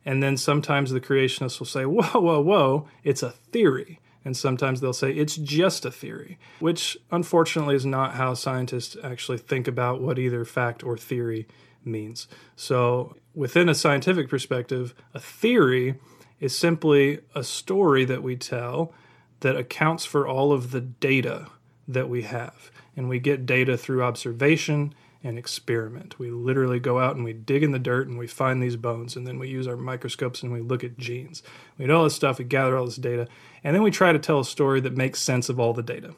[0.04, 2.88] and then sometimes the creationists will say, "Whoa, whoa, whoa!
[3.04, 8.14] It's a theory." And sometimes they'll say it's just a theory, which unfortunately is not
[8.14, 11.46] how scientists actually think about what either fact or theory
[11.84, 12.26] means.
[12.56, 15.94] So, within a scientific perspective, a theory
[16.40, 18.92] is simply a story that we tell
[19.40, 21.46] that accounts for all of the data
[21.86, 22.70] that we have.
[22.96, 26.18] And we get data through observation and experiment.
[26.18, 29.16] We literally go out and we dig in the dirt and we find these bones,
[29.16, 31.42] and then we use our microscopes and we look at genes.
[31.76, 33.26] We do all this stuff, we gather all this data,
[33.64, 36.14] and then we try to tell a story that makes sense of all the data.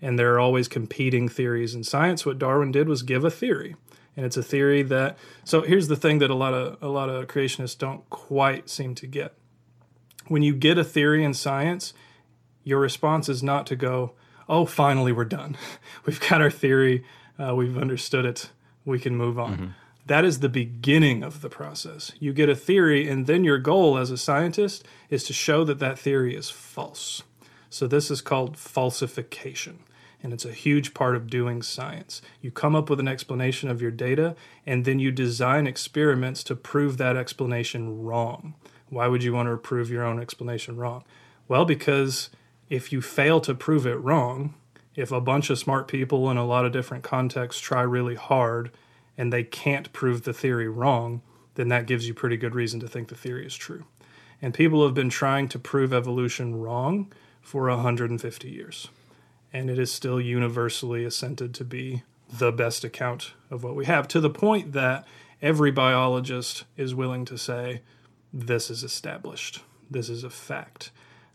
[0.00, 2.26] And there are always competing theories in science.
[2.26, 3.74] What Darwin did was give a theory.
[4.16, 7.08] And it's a theory that so here's the thing that a lot of a lot
[7.08, 9.34] of creationists don't quite seem to get.
[10.28, 11.92] When you get a theory in science,
[12.62, 14.12] your response is not to go,
[14.48, 15.56] oh, finally we're done.
[16.06, 17.04] We've got our theory,
[17.38, 18.50] uh, we've understood it,
[18.84, 19.74] we can move on.
[20.06, 22.12] That is the beginning of the process.
[22.20, 25.78] You get a theory, and then your goal as a scientist is to show that
[25.78, 27.22] that theory is false.
[27.70, 29.78] So this is called falsification.
[30.22, 32.22] And it's a huge part of doing science.
[32.40, 36.54] You come up with an explanation of your data, and then you design experiments to
[36.54, 38.54] prove that explanation wrong.
[38.88, 41.04] Why would you want to prove your own explanation wrong?
[41.48, 42.30] Well, because
[42.70, 44.54] if you fail to prove it wrong,
[44.96, 48.70] if a bunch of smart people in a lot of different contexts try really hard
[49.16, 51.22] and they can't prove the theory wrong,
[51.54, 53.84] then that gives you pretty good reason to think the theory is true.
[54.42, 58.88] And people have been trying to prove evolution wrong for 150 years.
[59.52, 64.08] And it is still universally assented to be the best account of what we have,
[64.08, 65.06] to the point that
[65.40, 67.82] every biologist is willing to say,
[68.32, 70.90] this is established, this is a fact.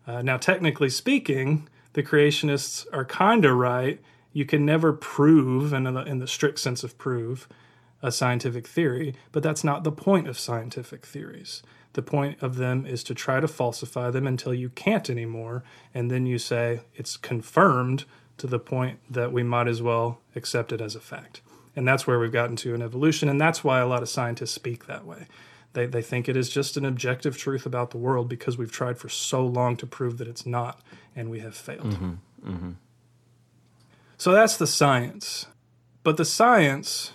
[0.05, 3.99] Uh, now, technically speaking, the creationists are kind of right.
[4.33, 7.47] You can never prove, in the, in the strict sense of prove,
[8.01, 11.63] a scientific theory, but that's not the point of scientific theories.
[11.93, 16.09] The point of them is to try to falsify them until you can't anymore, and
[16.09, 18.05] then you say it's confirmed
[18.37, 21.41] to the point that we might as well accept it as a fact.
[21.75, 24.51] And that's where we've gotten to in evolution, and that's why a lot of scientists
[24.51, 25.27] speak that way.
[25.73, 28.97] They, they think it is just an objective truth about the world because we've tried
[28.97, 30.81] for so long to prove that it's not,
[31.19, 31.91] and we have failed.
[31.91, 32.13] Mm-hmm.
[32.49, 32.71] Mm-hmm.
[34.17, 35.47] So that's the science.
[36.01, 37.11] But the science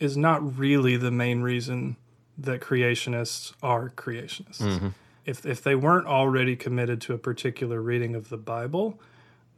[0.00, 1.96] is not really the main reason
[2.36, 4.60] that creationists are creationists.
[4.60, 4.88] Mm-hmm.
[5.24, 8.98] If, if they weren't already committed to a particular reading of the Bible,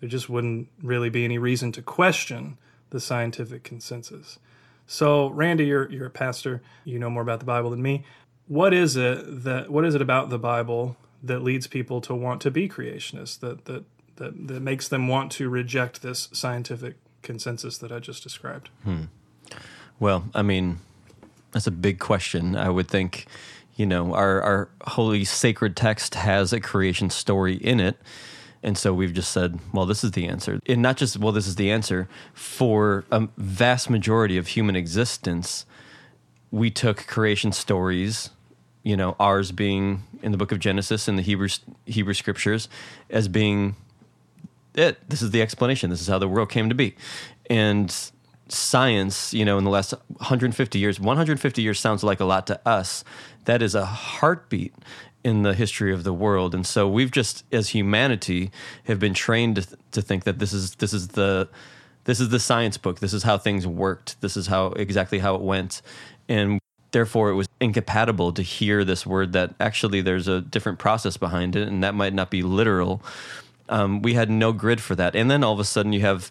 [0.01, 2.59] there just wouldn't really be any reason to question
[2.91, 4.39] the scientific consensus.
[4.87, 6.61] So, Randy, you're, you're a pastor.
[6.85, 8.05] You know more about the Bible than me.
[8.47, 12.41] What is it that what is it about the Bible that leads people to want
[12.43, 13.39] to be creationists?
[13.41, 13.85] That that
[14.17, 18.71] that, that makes them want to reject this scientific consensus that I just described?
[18.85, 19.05] Hmm.
[19.99, 20.79] Well, I mean,
[21.53, 22.57] that's a big question.
[22.57, 23.27] I would think,
[23.77, 27.97] you know, our, our holy sacred text has a creation story in it.
[28.62, 30.61] And so we've just said, well, this is the answer.
[30.67, 32.09] And not just, well, this is the answer.
[32.35, 35.67] For a vast majority of human existence,
[36.51, 38.31] we took creation stories,
[38.87, 41.49] you know, ours being in the book of Genesis and the Hebrew,
[41.87, 42.68] Hebrew scriptures,
[43.11, 43.75] as being
[44.77, 44.96] it.
[45.09, 45.90] This is the explanation.
[45.90, 46.94] This is how the world came to be.
[47.51, 47.92] And
[48.49, 52.61] science, you know, in the last 150 years, 150 years sounds like a lot to
[52.64, 53.03] us.
[53.46, 54.72] That is a heartbeat
[55.25, 56.55] in the history of the world.
[56.55, 58.53] And so we've just, as humanity,
[58.85, 61.49] have been trained to, th- to think that this is this is the
[62.05, 63.01] this is the science book.
[63.01, 64.20] This is how things worked.
[64.20, 65.83] This is how exactly how it went.
[66.29, 66.61] And
[66.97, 71.55] therefore it was incompatible to hear this word that actually there's a different process behind
[71.55, 73.03] it and that might not be literal.
[73.69, 75.15] Um, we had no grid for that.
[75.15, 76.31] And then all of a sudden you have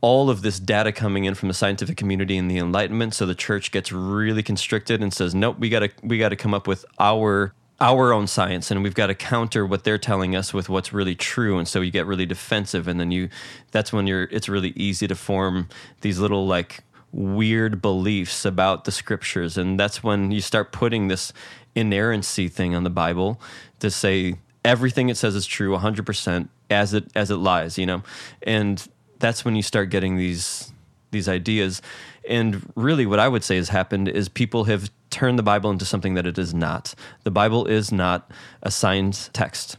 [0.00, 3.36] all of this data coming in from the scientific community and the enlightenment so the
[3.36, 6.66] church gets really constricted and says nope we got to we got to come up
[6.66, 10.68] with our our own science and we've got to counter what they're telling us with
[10.68, 11.58] what's really true.
[11.58, 13.28] And so you get really defensive and then you
[13.70, 15.68] that's when you're it's really easy to form
[16.00, 19.58] these little like weird beliefs about the scriptures.
[19.58, 21.32] And that's when you start putting this
[21.74, 23.40] inerrancy thing on the bible
[23.80, 28.02] to say everything it says is true 100% as it as it lies you know?
[28.42, 28.86] And
[29.18, 30.72] that's when you start getting these
[31.10, 31.82] these ideas.
[32.28, 35.84] And really what i would say has happened is people have turned the bible into
[35.84, 36.94] something that it is not.
[37.24, 38.30] The bible is not
[38.62, 39.76] a science text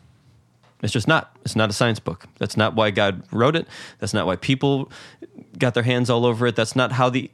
[0.84, 1.36] it's just not.
[1.44, 2.26] It's not a science book.
[2.40, 3.68] That's not why God wrote it.
[4.00, 4.92] That's not why people
[5.58, 6.56] got their hands all over it.
[6.56, 7.32] That's not how the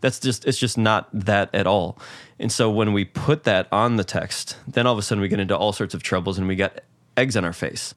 [0.00, 1.98] that's just it's just not that at all.
[2.38, 5.28] And so when we put that on the text, then all of a sudden we
[5.28, 6.80] get into all sorts of troubles and we got
[7.16, 7.94] eggs on our face.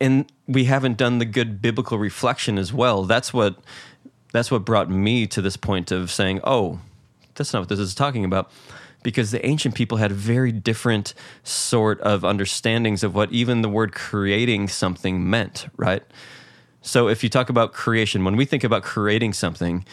[0.00, 3.04] And we haven't done the good biblical reflection as well.
[3.04, 3.56] That's what
[4.32, 6.80] that's what brought me to this point of saying, "Oh,
[7.34, 8.50] that's not what this is talking about."
[9.04, 11.14] Because the ancient people had very different
[11.44, 16.02] sort of understandings of what even the word creating something meant, right?
[16.82, 19.84] So if you talk about creation, when we think about creating something,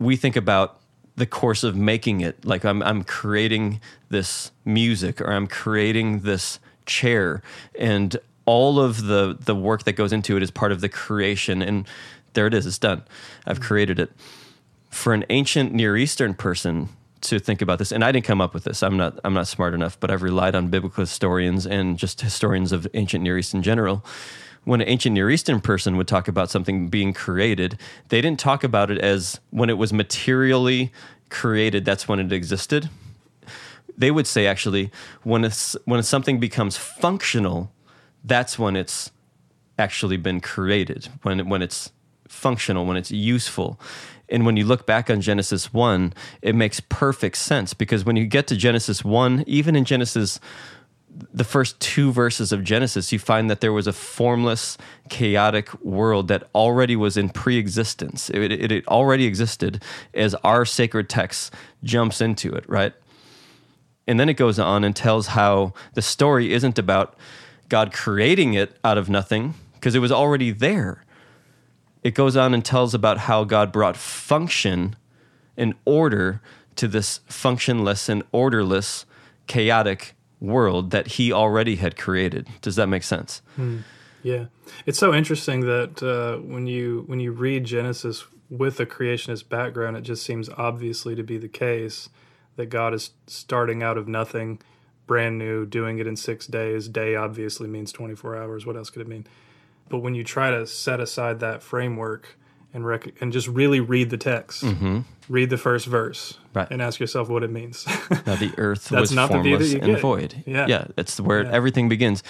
[0.00, 0.80] we think about
[1.14, 2.44] the course of making it.
[2.44, 7.42] Like I'm, I'm creating this music or I'm creating this chair
[7.78, 11.62] and all of the the work that goes into it is part of the creation
[11.62, 11.86] and
[12.32, 13.00] there it is it's done
[13.46, 14.10] i've created it
[14.88, 16.88] for an ancient near eastern person
[17.22, 18.82] to think about this and i didn't come up with this.
[18.82, 22.72] I'm not i'm not smart enough but i've relied on biblical historians and just historians
[22.72, 24.04] of ancient near east in general.
[24.64, 27.78] When an ancient near eastern person would talk about something being created
[28.08, 30.92] they didn't talk about it as when it was materially
[31.28, 32.88] created that's when it existed.
[33.96, 34.90] They would say actually
[35.22, 37.70] when it's when something becomes functional
[38.24, 39.10] that's when it's
[39.78, 41.90] actually been created when when it's
[42.28, 43.80] functional when it's useful
[44.30, 46.12] and when you look back on Genesis 1
[46.42, 50.40] it makes perfect sense because when you get to Genesis 1 even in Genesis
[51.32, 56.28] the first two verses of Genesis, you find that there was a formless, chaotic world
[56.28, 58.30] that already was in pre existence.
[58.30, 59.82] It, it, it, already existed
[60.14, 62.92] as our sacred text jumps into it, right?
[64.06, 67.16] And then it goes on and tells how the story isn't about
[67.68, 71.04] God creating it out of nothing, because it was already there.
[72.02, 74.96] It goes on and tells about how God brought function
[75.56, 76.40] and order
[76.76, 79.04] to this functionless and orderless,
[79.46, 82.48] chaotic world that he already had created.
[82.62, 83.42] Does that make sense?
[84.22, 84.46] Yeah,
[84.86, 89.96] it's so interesting that uh, when you when you read Genesis with a creationist background,
[89.96, 92.08] it just seems obviously to be the case
[92.56, 94.60] that God is starting out of nothing,
[95.06, 96.88] brand new, doing it in six days.
[96.88, 98.66] Day obviously means twenty four hours.
[98.66, 99.26] What else could it mean?
[99.90, 102.38] But when you try to set aside that framework
[102.72, 105.00] and rec- and just really read the text, mm-hmm.
[105.28, 106.68] read the first verse, Right.
[106.70, 107.84] and ask yourself what it means.
[108.26, 110.42] Now the earth That's was not the view that formless you and void.
[110.46, 110.66] Yeah.
[110.68, 111.50] yeah, that's where Yeah.
[111.52, 112.22] everything begins.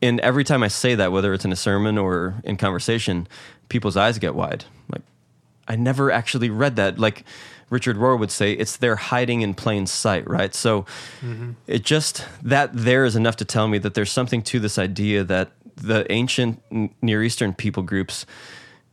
[0.00, 3.28] And every time I say that, whether it's in a sermon or in conversation,
[3.68, 4.64] people's eyes get wide.
[4.90, 5.02] Like,
[5.66, 6.98] I never actually read that.
[6.98, 7.24] Like
[7.68, 10.54] Richard Rohr would say, it's there hiding in plain sight, right?
[10.54, 10.82] So
[11.20, 11.52] mm-hmm.
[11.66, 15.24] it just, that there is enough to tell me that there's something to this idea
[15.24, 16.62] that the ancient
[17.02, 18.26] Near Eastern people groups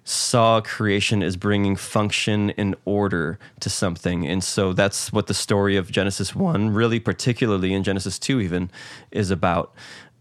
[0.06, 4.26] saw creation as bringing function and order to something.
[4.28, 8.70] And so that's what the story of Genesis 1, really particularly in Genesis 2 even,
[9.10, 9.74] is about.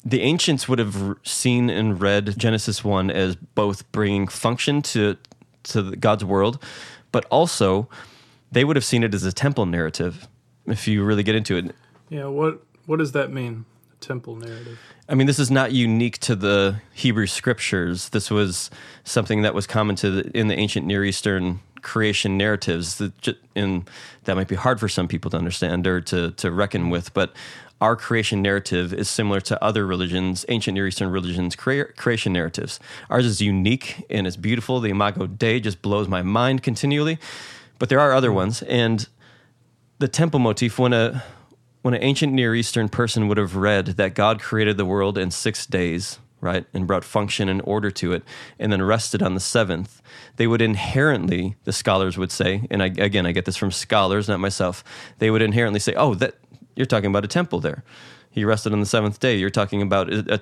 [0.02, 5.16] The ancients would have seen and read Genesis 1 as both bringing function to
[5.64, 6.62] to God's world,
[7.10, 7.88] but also
[8.52, 10.28] they would have seen it as a temple narrative
[10.66, 11.74] if you really get into it.
[12.10, 13.64] yeah, what what does that mean?
[14.04, 14.78] Temple narrative.
[15.08, 18.10] I mean, this is not unique to the Hebrew scriptures.
[18.10, 18.70] This was
[19.04, 22.98] something that was common to the, in the ancient Near Eastern creation narratives.
[22.98, 23.88] That and
[24.24, 27.14] that might be hard for some people to understand or to to reckon with.
[27.14, 27.34] But
[27.80, 32.80] our creation narrative is similar to other religions, ancient Near Eastern religions' crea- creation narratives.
[33.10, 34.80] Ours is unique and it's beautiful.
[34.80, 37.18] The Imago Dei just blows my mind continually.
[37.78, 39.06] But there are other ones, and
[39.98, 41.24] the temple motif when a
[41.84, 45.30] when an ancient Near Eastern person would have read that God created the world in
[45.30, 48.22] six days, right, and brought function and order to it,
[48.58, 50.00] and then rested on the seventh,
[50.36, 54.30] they would inherently, the scholars would say, and I, again, I get this from scholars,
[54.30, 54.82] not myself,
[55.18, 56.36] they would inherently say, oh, that
[56.74, 57.84] you're talking about a temple there.
[58.30, 59.36] He rested on the seventh day.
[59.36, 60.40] You're talking about a, a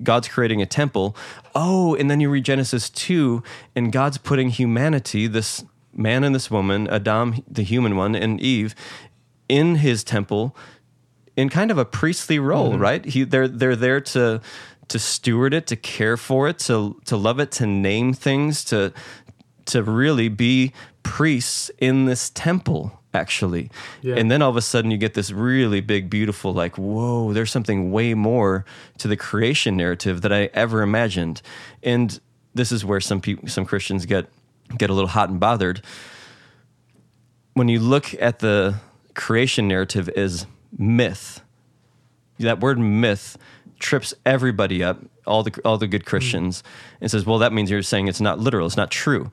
[0.00, 1.16] God's creating a temple.
[1.56, 3.42] Oh, and then you read Genesis 2,
[3.74, 8.76] and God's putting humanity, this man and this woman, Adam, the human one, and Eve,
[9.48, 10.56] in his temple
[11.36, 12.82] in kind of a priestly role, mm-hmm.
[12.82, 13.04] right?
[13.04, 14.40] He, they're, they're there to,
[14.88, 18.92] to steward it, to care for it, to, to love it, to name things, to,
[19.66, 20.72] to really be
[21.02, 23.70] priests in this temple actually.
[24.02, 24.16] Yeah.
[24.16, 27.50] And then all of a sudden you get this really big, beautiful, like, whoa, there's
[27.50, 28.64] something way more
[28.98, 31.40] to the creation narrative that I ever imagined.
[31.82, 32.18] And
[32.54, 34.28] this is where some people, some Christians get
[34.76, 35.82] get a little hot and bothered.
[37.52, 38.76] When you look at the
[39.14, 40.46] creation narrative as
[40.78, 41.42] myth,
[42.38, 43.36] that word myth
[43.78, 46.66] trips everybody up, all the all the good Christians, mm.
[47.02, 49.30] and says, "Well, that means you're saying it's not literal, it's not true."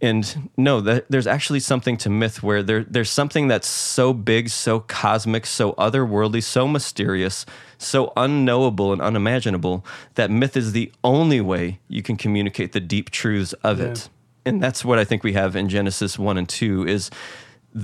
[0.00, 4.48] and no, that, there's actually something to myth where there, there's something that's so big,
[4.48, 7.44] so cosmic, so otherworldly, so mysterious,
[7.78, 13.10] so unknowable and unimaginable that myth is the only way you can communicate the deep
[13.10, 13.86] truths of yeah.
[13.86, 14.08] it.
[14.46, 17.10] And that's what I think we have in Genesis 1 and 2 is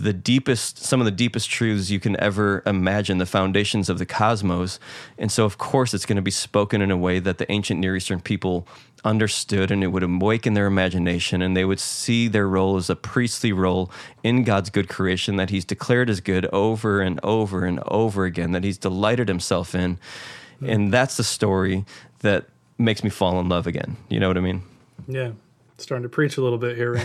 [0.03, 4.07] the deepest some of the deepest truths you can ever imagine the foundations of the
[4.07, 4.81] cosmos.
[5.19, 7.81] And so of course it's going to be spoken in a way that the ancient
[7.81, 8.67] near eastern people
[9.05, 12.97] understood and it would awaken their imagination and they would see their role as a
[12.97, 13.91] priestly role
[14.23, 18.53] in God's good creation that he's declared as good over and over and over again
[18.53, 19.99] that he's delighted himself in.
[20.57, 20.69] Mm-hmm.
[20.71, 21.85] and that's the story
[22.21, 22.47] that
[22.79, 23.97] makes me fall in love again.
[24.09, 24.63] You know what i mean?
[25.09, 25.33] Yeah.
[25.79, 26.97] Starting to preach a little bit here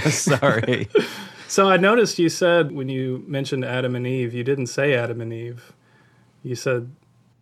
[0.10, 0.88] sorry
[1.48, 5.20] So I noticed you said when you mentioned Adam and Eve, you didn't say Adam
[5.20, 5.72] and Eve.
[6.42, 6.90] You said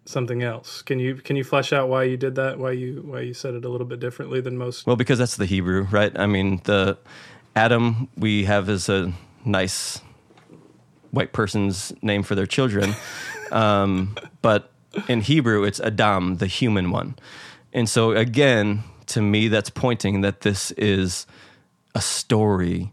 [0.05, 0.83] something else.
[0.83, 2.59] Can you can you flesh out why you did that?
[2.59, 4.87] Why you why you said it a little bit differently than most?
[4.87, 6.17] Well, because that's the Hebrew, right?
[6.19, 6.99] I mean, the
[7.57, 9.13] Adam we have is a
[9.45, 10.01] nice
[11.11, 12.95] white person's name for their children,
[13.53, 14.71] um, but
[15.09, 17.17] in Hebrew it's Adam, the human one.
[17.73, 21.27] And so again, to me, that's pointing that this is
[21.95, 22.93] a story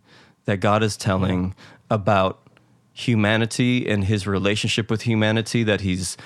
[0.51, 1.55] that God is telling
[1.89, 2.45] about
[2.91, 6.17] humanity and his relationship with humanity that he's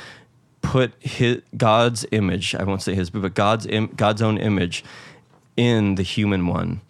[0.64, 4.84] put his, God's image, I won't say his, but God's Im, God's own image
[5.56, 6.82] in the human one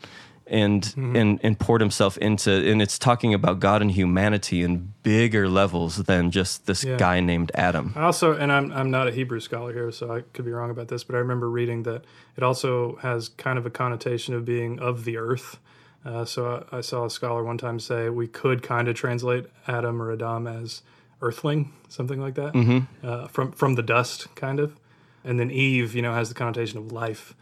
[0.48, 1.16] and mm-hmm.
[1.16, 5.98] and and poured himself into and it's talking about God and humanity in bigger levels
[5.98, 6.96] than just this yeah.
[6.96, 7.94] guy named Adam.
[7.98, 10.70] I also and I'm I'm not a Hebrew scholar here so I could be wrong
[10.70, 12.06] about this but I remember reading that
[12.38, 15.60] it also has kind of a connotation of being of the earth
[16.06, 19.47] uh, so I, I, saw a scholar one time say we could kind of translate
[19.68, 20.84] Adam or Adam as
[21.22, 23.06] earthling, something like that, mm-hmm.
[23.06, 24.80] uh, from from the dust, kind of.
[25.24, 27.34] And then Eve, you know, has the connotation of life.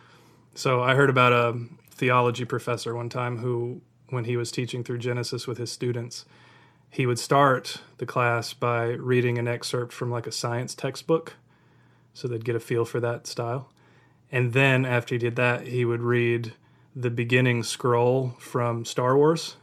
[0.55, 1.59] So I heard about a
[1.91, 6.25] theology professor one time who, when he was teaching through Genesis with his students,
[6.89, 11.33] he would start the class by reading an excerpt from like a science textbook,
[12.13, 13.69] so they'd get a feel for that style.
[14.31, 16.53] And then after he did that, he would read
[16.95, 19.57] the beginning scroll from Star Wars.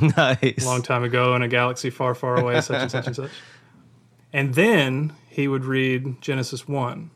[0.00, 0.64] Nice.
[0.66, 3.30] Long time ago in a galaxy far, far away, such and such and such.
[4.32, 7.10] And then he would read Genesis 1.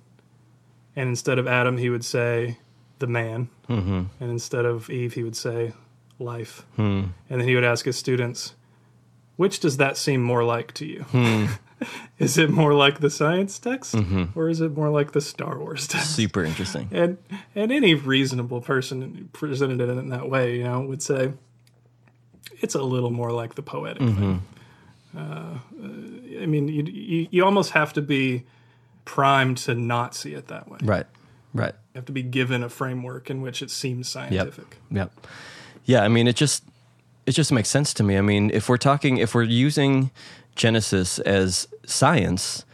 [0.97, 2.59] And instead of Adam, he would say
[2.99, 3.51] the man.
[3.69, 4.05] Mm-hmm.
[4.19, 5.75] And instead of Eve, he would say
[6.19, 6.65] life.
[6.77, 7.05] Hmm.
[7.29, 8.55] And then he would ask his students,
[9.37, 11.03] which does that seem more like to you?
[11.03, 11.47] Hmm.
[12.19, 14.39] is it more like the science text mm-hmm.
[14.39, 16.15] or is it more like the Star Wars text?
[16.15, 16.89] Super interesting.
[16.93, 17.19] And
[17.55, 21.33] and any reasonable person presented it in that way, you know, would say
[22.61, 24.19] it's a little more like the poetic mm-hmm.
[24.19, 24.43] thing.
[25.17, 25.59] Uh,
[26.41, 28.45] I mean, you, you, you almost have to be
[29.05, 30.79] primed to not see it that way.
[30.83, 31.07] Right.
[31.53, 31.75] Right.
[31.95, 34.79] You have to be given a framework in which it seems scientific.
[34.91, 35.13] Yep.
[35.17, 35.27] yep.
[35.85, 36.03] Yeah.
[36.03, 36.65] I mean, it just
[37.27, 38.17] it just makes sense to me.
[38.17, 40.11] I mean, if we're talking, if we're using
[40.57, 42.65] Genesis as science.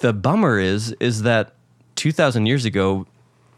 [0.00, 1.54] The bummer is is that
[1.96, 3.06] 2000 years ago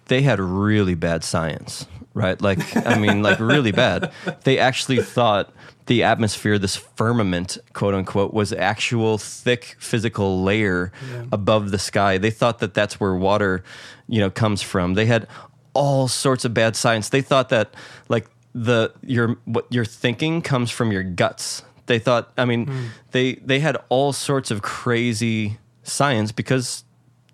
[0.06, 2.40] they had really bad science, right?
[2.40, 4.12] Like I mean like really bad.
[4.44, 5.52] They actually thought
[5.86, 11.24] the atmosphere, this firmament, quote unquote, was actual thick physical layer yeah.
[11.32, 12.18] above the sky.
[12.18, 13.62] They thought that that's where water,
[14.08, 14.94] you know, comes from.
[14.94, 15.26] They had
[15.74, 17.10] all sorts of bad science.
[17.10, 17.74] They thought that
[18.08, 21.62] like the your what you're thinking comes from your guts.
[21.86, 22.88] They thought, I mean, mm.
[23.10, 26.84] they they had all sorts of crazy science because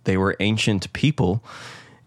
[0.05, 1.43] they were ancient people.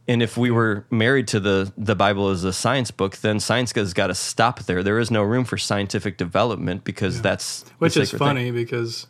[0.06, 3.72] And if we were married to the the Bible as a science book, then science
[3.74, 4.84] has got to stop there.
[4.84, 7.22] There is no room for scientific development because yeah.
[7.22, 8.54] that's which is funny thing.
[8.54, 9.08] because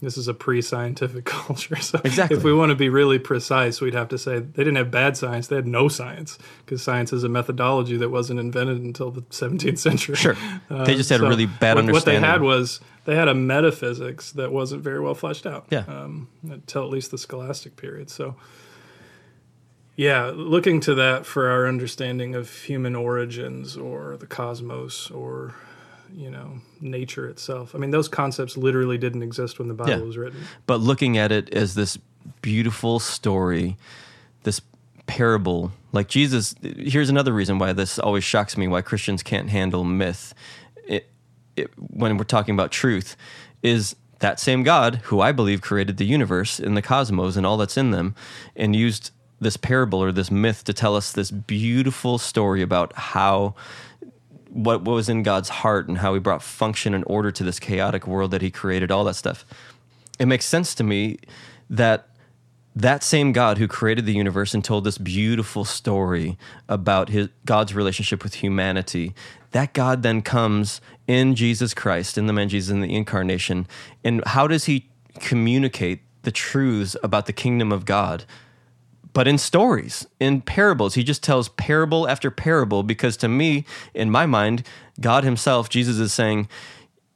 [0.00, 1.76] This is a pre-scientific culture.
[1.76, 2.36] So Exactly.
[2.36, 5.16] if we want to be really precise, we'd have to say they didn't have bad
[5.16, 9.22] science; they had no science because science is a methodology that wasn't invented until the
[9.22, 10.16] 17th century.
[10.16, 10.36] Sure.
[10.70, 14.32] They just had a really bad what, what they had was they had a metaphysics
[14.32, 15.66] that wasn't very well fleshed out.
[15.70, 15.84] Yeah.
[15.88, 18.10] Um, until at least the Scholastic period.
[18.10, 18.36] So,
[19.96, 25.54] yeah, looking to that for our understanding of human origins or the cosmos or
[26.14, 27.74] you know nature itself.
[27.74, 30.04] I mean, those concepts literally didn't exist when the Bible Yeah.
[30.04, 30.40] was written.
[30.66, 31.98] but looking at it as this
[32.42, 33.76] beautiful story,
[34.42, 34.60] this
[35.06, 36.54] parable, like Jesus.
[36.62, 40.34] Here's another reason why this always shocks me: why Christians can't handle myth
[40.86, 41.08] it,
[41.56, 43.16] it, when we're talking about truth,
[43.62, 47.56] is that same God who I believe created the universe and the cosmos and all
[47.56, 48.14] that's in them,
[48.56, 53.54] and used this parable or this myth to tell us this beautiful story about how
[54.50, 58.06] what, was in God's heart and how he brought function and order to this chaotic
[58.06, 59.44] world that he created, all that stuff.
[60.18, 61.18] It makes sense to me
[61.70, 62.08] that
[62.74, 66.38] that same God who created the universe and told this beautiful story
[66.68, 69.14] about his God's relationship with humanity,
[69.50, 73.66] that God then comes in Jesus Christ, in the man Jesus in the incarnation.
[74.04, 74.88] And how does he
[75.18, 78.24] communicate the truths about the kingdom of God?
[79.12, 80.94] But in stories, in parables.
[80.94, 84.64] He just tells parable after parable because to me, in my mind,
[85.00, 86.48] God Himself, Jesus is saying,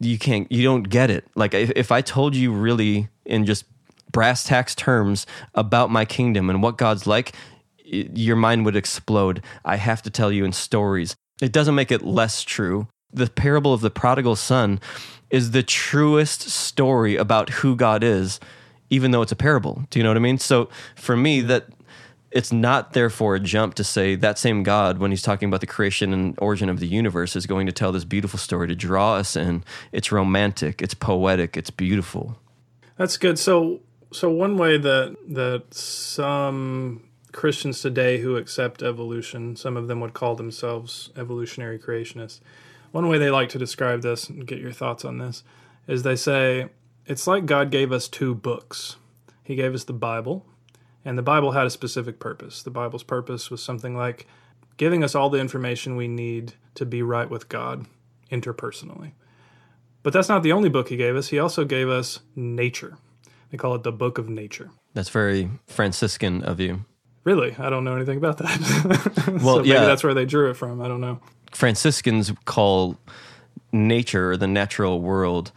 [0.00, 1.26] you can't, you don't get it.
[1.34, 3.64] Like if, if I told you really in just
[4.10, 7.34] brass tacks terms about my kingdom and what God's like,
[7.84, 9.42] your mind would explode.
[9.64, 11.14] I have to tell you in stories.
[11.40, 12.88] It doesn't make it less true.
[13.12, 14.80] The parable of the prodigal son
[15.30, 18.40] is the truest story about who God is,
[18.90, 19.84] even though it's a parable.
[19.90, 20.38] Do you know what I mean?
[20.38, 21.66] So for me, that
[22.32, 25.66] it's not therefore a jump to say that same God, when he's talking about the
[25.66, 29.14] creation and origin of the universe, is going to tell this beautiful story to draw
[29.16, 29.64] us in.
[29.92, 32.38] It's romantic, it's poetic, it's beautiful.
[32.96, 33.38] That's good.
[33.38, 33.80] So,
[34.12, 37.02] so one way that that some
[37.32, 42.40] Christians today who accept evolution, some of them would call themselves evolutionary creationists.
[42.92, 45.42] One way they like to describe this and get your thoughts on this
[45.86, 46.68] is they say
[47.06, 48.96] it's like God gave us two books.
[49.42, 50.46] He gave us the Bible,
[51.04, 52.62] and the Bible had a specific purpose.
[52.62, 54.26] The Bible's purpose was something like
[54.76, 57.86] giving us all the information we need to be right with God
[58.30, 59.12] interpersonally.
[60.02, 61.28] But that's not the only book he gave us.
[61.28, 62.96] He also gave us nature.
[63.50, 64.70] They call it the book of nature.
[64.94, 66.84] That's very Franciscan of you.
[67.24, 67.54] Really?
[67.58, 69.12] I don't know anything about that.
[69.42, 69.84] Well, so maybe yeah.
[69.84, 70.80] that's where they drew it from.
[70.82, 71.20] I don't know.
[71.52, 72.98] Franciscans call
[73.72, 75.52] nature or the natural world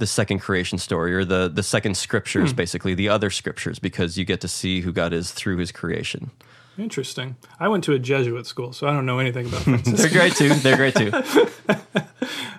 [0.00, 4.24] the second creation story or the, the second scriptures, basically, the other scriptures, because you
[4.24, 6.32] get to see who God is through his creation.
[6.76, 7.36] Interesting.
[7.60, 10.00] I went to a Jesuit school, so I don't know anything about Francis.
[10.00, 10.54] They're great too.
[10.54, 11.12] They're great too.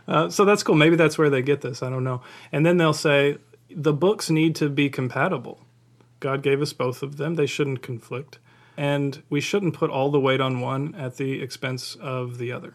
[0.08, 0.76] Uh, so that's cool.
[0.76, 1.82] Maybe that's where they get this.
[1.82, 2.22] I don't know.
[2.52, 3.38] And then they'll say
[3.70, 5.60] the books need to be compatible.
[6.20, 7.36] God gave us both of them.
[7.36, 8.38] They shouldn't conflict.
[8.76, 12.74] And we shouldn't put all the weight on one at the expense of the other.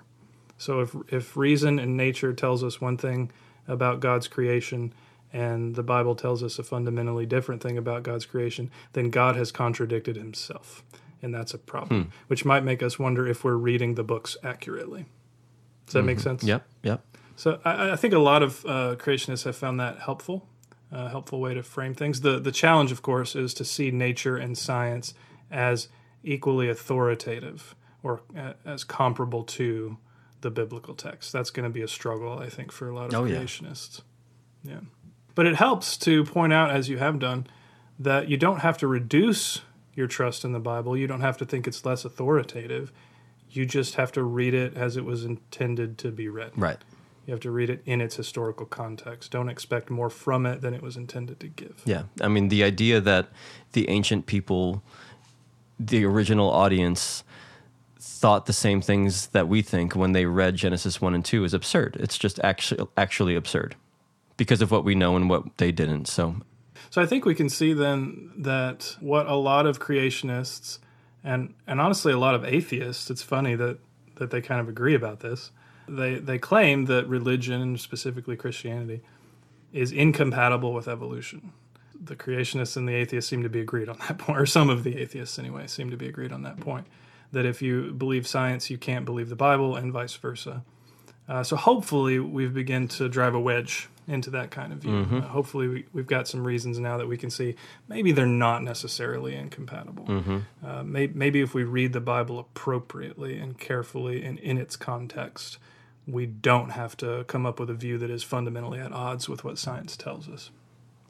[0.57, 3.31] So if if reason and nature tells us one thing
[3.69, 4.93] about God's creation
[5.33, 9.53] and the Bible tells us a fundamentally different thing about God's creation, then God has
[9.53, 10.83] contradicted himself.
[11.23, 15.07] And that's a problem, which might make us wonder if we're reading the books accurately.
[15.87, 16.43] Does that make sense?
[16.43, 16.67] Yep.
[16.83, 17.05] Yep.
[17.37, 20.49] So I, I think a lot of uh, creationists have found that helpful,
[20.93, 22.21] a helpful way to frame things.
[22.21, 25.15] The the challenge, of course, is to see nature and science
[25.51, 25.89] as
[26.23, 29.99] equally authoritative or uh, as comparable to
[30.41, 31.33] the biblical text.
[31.33, 33.39] That's going to be a struggle, I think, for a lot of Oh, yeah.
[33.43, 34.03] creationists.
[34.63, 34.81] Yeah,
[35.35, 37.47] but it helps to point out, as you have done,
[37.99, 39.61] that you don't have to reduce
[39.95, 40.97] your trust in the Bible.
[40.97, 42.93] You don't have to think it's less authoritative.
[43.51, 46.51] You just have to read it as it was intended to be read.
[46.57, 46.79] Right.
[47.27, 49.31] You have to read it in its historical context.
[49.31, 51.81] Don't expect more from it than it was intended to give.
[51.85, 52.05] Yeah.
[52.21, 53.29] I mean, the idea that
[53.73, 54.83] the ancient people,
[55.81, 57.25] the original audience,
[58.07, 61.53] thought the same things that we think when they read Genesis 1 and 2 is
[61.53, 61.97] absurd.
[61.99, 63.75] It's just actually, actually absurd
[64.37, 66.07] because of what we know and what they didn't.
[66.07, 66.37] So,
[66.91, 70.79] So I think we can see then that what a lot of creationists
[71.25, 73.79] and and honestly a lot of atheists, it's funny that
[74.15, 75.51] that they kind of agree about this.
[75.89, 79.03] They they claim that religion, specifically Christianity,
[79.73, 81.53] is incompatible with evolution.
[81.99, 84.85] The creationists and the atheists seem to be agreed on that point, or some of
[84.85, 86.87] the atheists anyway seem to be agreed on that point.
[87.33, 90.63] That if you believe science, you can't believe the Bible, and vice versa.
[91.29, 95.07] Uh, so hopefully we've begun to drive a wedge into that kind of view.
[95.19, 97.57] Uh, hopefully we, we've got some reasons now that we can see
[97.89, 100.05] maybe they're not necessarily incompatible.
[100.65, 105.59] Uh, may, maybe if we read the Bible appropriately and carefully and in its context,
[106.07, 109.43] we don't have to come up with a view that is fundamentally at odds with
[109.43, 110.51] what science tells us.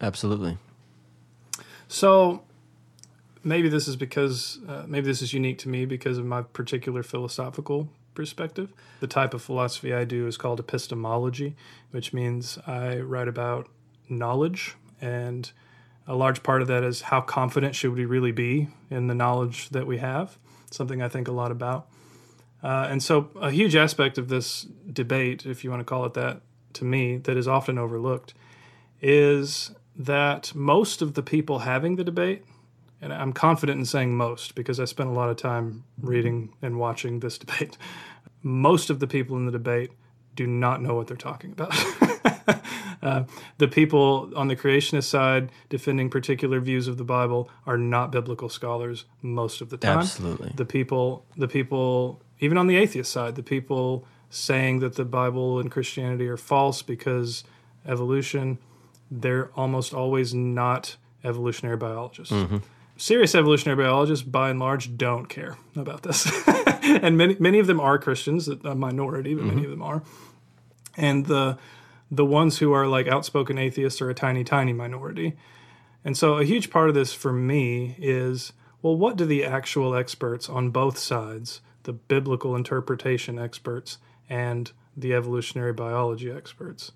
[0.01, 0.57] Absolutely.
[1.89, 2.43] So
[3.47, 7.03] maybe this is because uh, maybe this is unique to me because of my particular
[7.03, 8.73] philosophical perspective.
[9.01, 11.55] The type of philosophy I do is called epistemology,
[11.93, 13.69] which means I write about
[14.09, 15.51] knowledge and
[16.07, 19.69] a large part of that is how confident should we really be in the knowledge
[19.71, 20.39] that we have
[20.71, 21.89] something i think a lot about
[22.63, 26.15] uh, and so a huge aspect of this debate if you want to call it
[26.15, 26.41] that
[26.73, 28.35] to me that is often overlooked
[29.01, 32.45] is that most of the people having the debate
[33.01, 36.79] and i'm confident in saying most because i spent a lot of time reading and
[36.79, 37.77] watching this debate
[38.43, 39.91] most of the people in the debate
[40.35, 41.75] do not know what they're talking about
[43.03, 43.25] Uh,
[43.59, 48.49] the people on the creationist side defending particular views of the Bible are not biblical
[48.49, 49.99] scholars most of the time.
[49.99, 50.53] Absolutely.
[50.57, 55.61] The people, the people, even on the atheist side, the people saying that the Bible
[55.61, 57.45] and Christianity are false because
[57.87, 58.59] evolution,
[59.09, 62.35] they're almost always not evolutionary biologists.
[62.35, 62.59] Mm-hmm.
[62.97, 66.27] Serious evolutionary biologists, by and large, don't care about this,
[66.83, 69.65] and many many of them are Christians, a minority, but many mm-hmm.
[69.65, 70.03] of them are.
[70.97, 71.59] And the
[72.11, 75.37] the ones who are like outspoken atheists are a tiny, tiny minority.
[76.05, 79.97] And so a huge part of this for me is well, what do the actual
[79.97, 86.93] experts on both sides, the biblical interpretation experts and the evolutionary biology experts,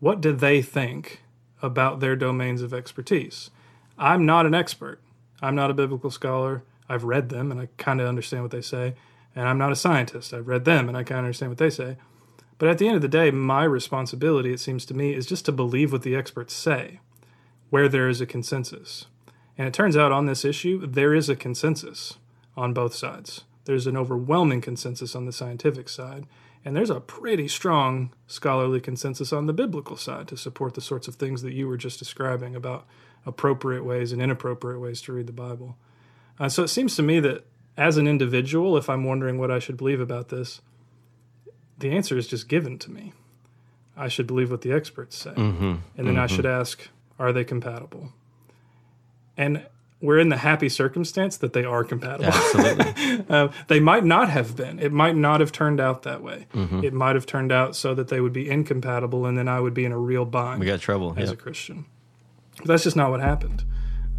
[0.00, 1.22] what do they think
[1.62, 3.50] about their domains of expertise?
[3.98, 5.00] I'm not an expert.
[5.40, 6.62] I'm not a biblical scholar.
[6.88, 8.94] I've read them and I kind of understand what they say.
[9.34, 10.32] And I'm not a scientist.
[10.32, 11.96] I've read them and I kind of understand what they say.
[12.58, 15.44] But at the end of the day, my responsibility, it seems to me, is just
[15.44, 17.00] to believe what the experts say,
[17.68, 19.06] where there is a consensus.
[19.58, 22.14] And it turns out on this issue, there is a consensus
[22.56, 23.42] on both sides.
[23.66, 26.26] There's an overwhelming consensus on the scientific side,
[26.64, 31.08] and there's a pretty strong scholarly consensus on the biblical side to support the sorts
[31.08, 32.86] of things that you were just describing about
[33.26, 35.76] appropriate ways and inappropriate ways to read the Bible.
[36.38, 37.44] Uh, so it seems to me that
[37.76, 40.60] as an individual, if I'm wondering what I should believe about this,
[41.78, 43.12] the answer is just given to me.
[43.96, 45.30] I should believe what the experts say.
[45.30, 45.64] Mm-hmm.
[45.64, 46.18] And then mm-hmm.
[46.18, 48.12] I should ask, are they compatible?
[49.36, 49.66] And
[50.00, 52.26] we're in the happy circumstance that they are compatible.
[52.26, 53.24] Absolutely.
[53.28, 54.78] uh, they might not have been.
[54.78, 56.46] It might not have turned out that way.
[56.52, 56.84] Mm-hmm.
[56.84, 59.74] It might have turned out so that they would be incompatible, and then I would
[59.74, 60.60] be in a real bind.
[60.60, 61.86] We got trouble as a Christian.
[62.66, 63.62] But that's just not what happened.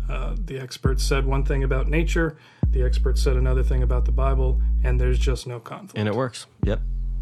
[0.10, 2.38] Uh, the experts said one thing about nature.
[2.72, 5.98] The experts said another thing about the Bible, and there's just no conflict.
[5.98, 6.46] And it works.
[6.64, 6.80] Yep.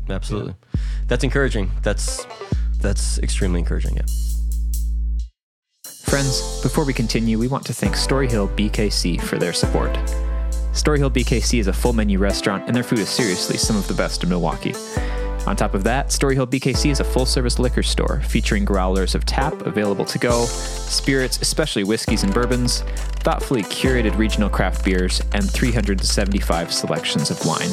[0.08, 0.54] Absolutely.
[0.76, 0.82] Yeah.
[1.08, 1.72] That's encouraging.
[1.82, 2.28] That's
[2.80, 3.96] that's extremely encouraging.
[3.96, 4.06] Yeah.
[6.04, 9.94] Friends, before we continue, we want to thank Storyhill BKC for their support.
[10.74, 13.96] Storyhill BKC is a full menu restaurant, and their food is seriously some of the
[13.96, 14.76] best in Milwaukee.
[15.48, 19.26] On top of that, Storyhill BKC is a full service liquor store featuring growlers of
[19.26, 22.82] tap available to go, spirits, especially whiskeys and bourbons,
[23.20, 27.70] thoughtfully curated regional craft beers, and 375 selections of wine.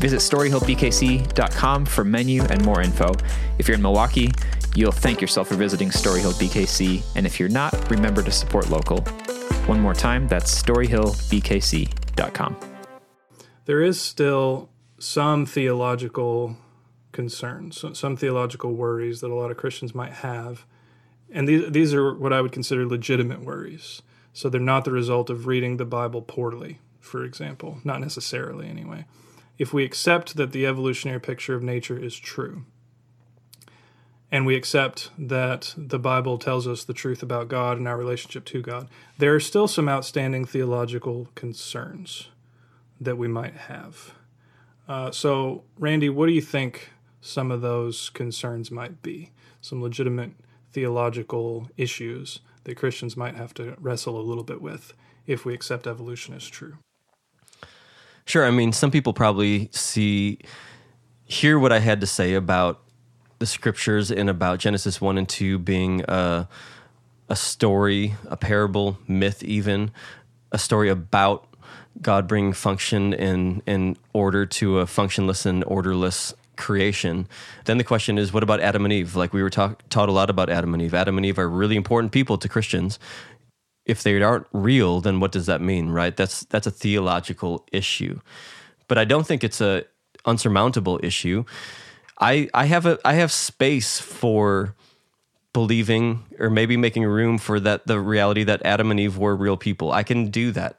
[0.00, 3.12] Visit StoryhillBKC.com for menu and more info.
[3.58, 4.30] If you're in Milwaukee,
[4.74, 9.02] you'll thank yourself for visiting Storyhill BKC, and if you're not, remember to support local.
[9.66, 12.56] One more time, that's StoryhillBKC.com.
[13.66, 16.56] There is still some theological
[17.20, 20.64] concerns, some theological worries that a lot of Christians might have.
[21.30, 24.02] And these, these are what I would consider legitimate worries.
[24.32, 29.04] So they're not the result of reading the Bible poorly, for example, not necessarily anyway
[29.58, 32.64] if we accept that the evolutionary picture of nature is true,
[34.30, 38.44] and we accept that the Bible tells us the truth about God and our relationship
[38.46, 38.88] to God,
[39.18, 42.28] there are still some outstanding theological concerns
[43.00, 44.12] that we might have.
[44.86, 46.90] Uh, so, Randy, what do you think
[47.20, 49.30] some of those concerns might be?
[49.60, 50.32] Some legitimate
[50.72, 54.92] theological issues that Christians might have to wrestle a little bit with
[55.26, 56.76] if we accept evolution as true.
[58.24, 58.44] Sure.
[58.44, 60.38] I mean, some people probably see,
[61.24, 62.82] hear what I had to say about
[63.38, 66.48] the scriptures and about Genesis 1 and 2 being a,
[67.28, 69.90] a story, a parable, myth, even,
[70.52, 71.46] a story about
[72.02, 77.26] God bringing function and, and order to a functionless and orderless creation.
[77.64, 79.16] Then the question is, what about Adam and Eve?
[79.16, 80.92] Like we were taught a lot about Adam and Eve.
[80.92, 82.98] Adam and Eve are really important people to Christians
[83.88, 86.14] if they aren't real, then what does that mean, right?
[86.14, 88.20] That's that's a theological issue.
[88.86, 89.84] But I don't think it's a
[90.26, 91.44] unsurmountable issue.
[92.20, 94.74] I I have a I have space for
[95.54, 99.56] believing or maybe making room for that the reality that Adam and Eve were real
[99.56, 99.90] people.
[99.90, 100.76] I can do that.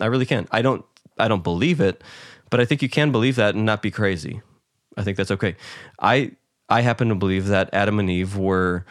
[0.00, 0.46] I really can.
[0.52, 0.84] I don't
[1.18, 2.02] I don't believe it,
[2.48, 4.40] but I think you can believe that and not be crazy.
[4.96, 5.56] I think that's okay.
[6.00, 6.32] I
[6.68, 8.84] I happen to believe that Adam and Eve were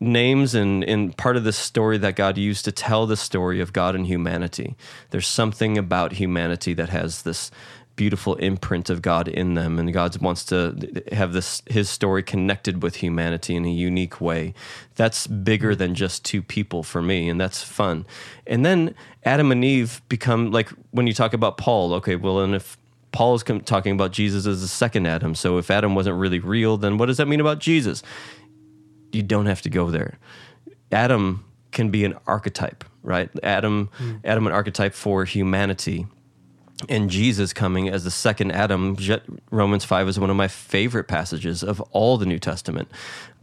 [0.00, 3.74] names and, and part of the story that God used to tell the story of
[3.74, 4.76] God and humanity.
[5.10, 7.50] There's something about humanity that has this
[7.96, 12.82] beautiful imprint of God in them, and God wants to have this His story connected
[12.82, 14.54] with humanity in a unique way.
[14.94, 18.06] That's bigger than just two people for me, and that's fun.
[18.46, 21.92] And then Adam and Eve become like when you talk about Paul.
[21.94, 22.78] Okay, well, and if
[23.12, 26.76] Paul is talking about Jesus as the second Adam, so if Adam wasn't really real,
[26.76, 28.02] then what does that mean about Jesus?
[29.12, 30.18] You don't have to go there.
[30.92, 33.28] Adam can be an archetype, right?
[33.42, 34.20] Adam, mm.
[34.24, 36.06] Adam, an archetype for humanity
[36.88, 38.96] and Jesus coming as the second Adam.
[39.50, 42.88] Romans 5 is one of my favorite passages of all the New Testament,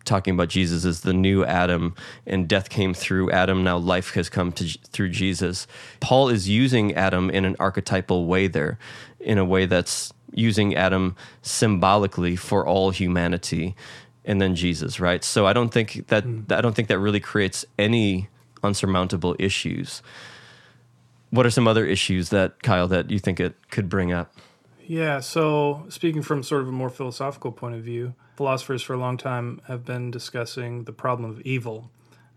[0.07, 1.93] talking about Jesus as the new Adam,
[2.25, 3.63] and death came through Adam.
[3.63, 5.67] Now life has come to, through Jesus.
[5.99, 8.79] Paul is using Adam in an archetypal way there,
[9.19, 13.75] in a way that's using Adam symbolically for all humanity,
[14.25, 15.23] and then Jesus, right?
[15.23, 16.51] So I don't think that mm.
[16.51, 18.29] I don't think that really creates any
[18.63, 20.01] unsurmountable issues
[21.29, 24.33] what are some other issues that Kyle that you think it could bring up?
[24.89, 28.97] Yeah, so speaking from sort of a more philosophical point of view, philosophers for a
[28.97, 31.91] long time have been discussing the problem of evil,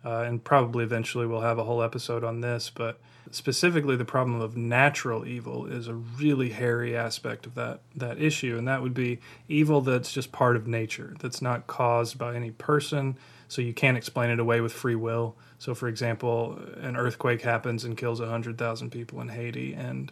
[0.04, 2.68] uh, and probably eventually we'll have a whole episode on this.
[2.68, 2.98] But
[3.30, 8.58] specifically, the problem of natural evil is a really hairy aspect of that that issue,
[8.58, 12.50] and that would be evil that's just part of nature, that's not caused by any
[12.50, 15.36] person, so you can't explain it away with free will.
[15.58, 20.10] So, for example, an earthquake happens and kills 100,000 people in Haiti, and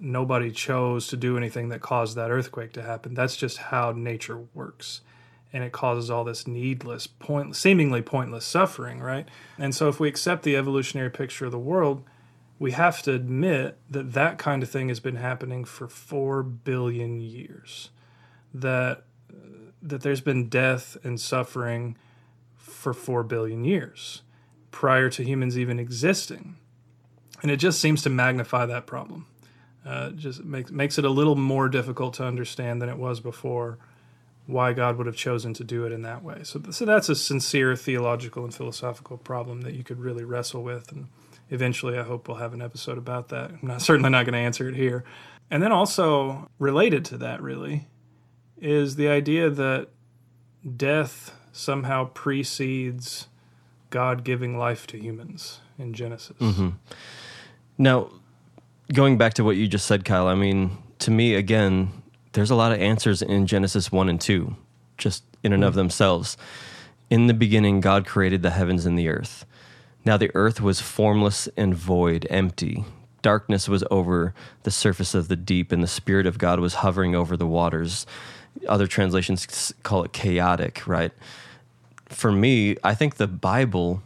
[0.00, 3.14] nobody chose to do anything that caused that earthquake to happen.
[3.14, 5.02] That's just how nature works.
[5.52, 9.28] And it causes all this needless, point, seemingly pointless suffering, right?
[9.58, 12.04] And so, if we accept the evolutionary picture of the world,
[12.58, 17.20] we have to admit that that kind of thing has been happening for 4 billion
[17.20, 17.90] years.
[18.54, 19.04] That,
[19.82, 21.96] that there's been death and suffering
[22.56, 24.22] for 4 billion years
[24.70, 26.56] prior to humans even existing.
[27.42, 29.26] And it just seems to magnify that problem.
[29.84, 33.78] Uh, just makes makes it a little more difficult to understand than it was before
[34.46, 36.40] why God would have chosen to do it in that way.
[36.42, 40.90] So, so that's a sincere theological and philosophical problem that you could really wrestle with.
[40.92, 41.06] And
[41.50, 43.50] eventually, I hope we'll have an episode about that.
[43.50, 45.04] I'm not certainly not going to answer it here.
[45.50, 47.88] And then also related to that, really,
[48.60, 49.88] is the idea that
[50.76, 53.28] death somehow precedes
[53.90, 56.36] God giving life to humans in Genesis.
[56.38, 56.70] Mm-hmm.
[57.78, 58.10] Now,
[58.92, 61.90] going back to what you just said, Kyle, I mean, to me, again,
[62.32, 64.54] there's a lot of answers in Genesis 1 and 2,
[64.98, 65.68] just in and mm-hmm.
[65.68, 66.36] of themselves.
[67.08, 69.44] In the beginning, God created the heavens and the earth.
[70.04, 72.84] Now the earth was formless and void, empty.
[73.22, 74.32] Darkness was over
[74.62, 78.06] the surface of the deep, and the Spirit of God was hovering over the waters.
[78.68, 81.12] Other translations call it chaotic, right?
[82.10, 84.02] for me, I think the Bible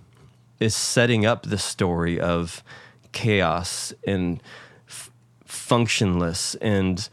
[0.60, 2.62] is setting up the story of
[3.12, 4.42] chaos and
[5.64, 7.08] functionless and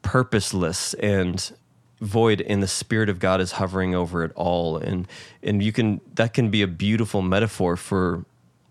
[0.00, 1.52] purposeless and
[2.00, 4.78] void and the spirit of god is hovering over it all.
[4.78, 5.06] And
[5.42, 8.24] and you can that can be a beautiful metaphor for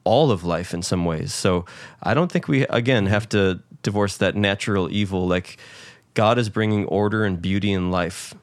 [0.03, 1.31] all of life in some ways.
[1.31, 1.65] So
[2.01, 5.27] i don't think we again have to divorce that natural evil.
[5.27, 5.57] Like
[6.15, 8.33] god is bringing order and beauty in life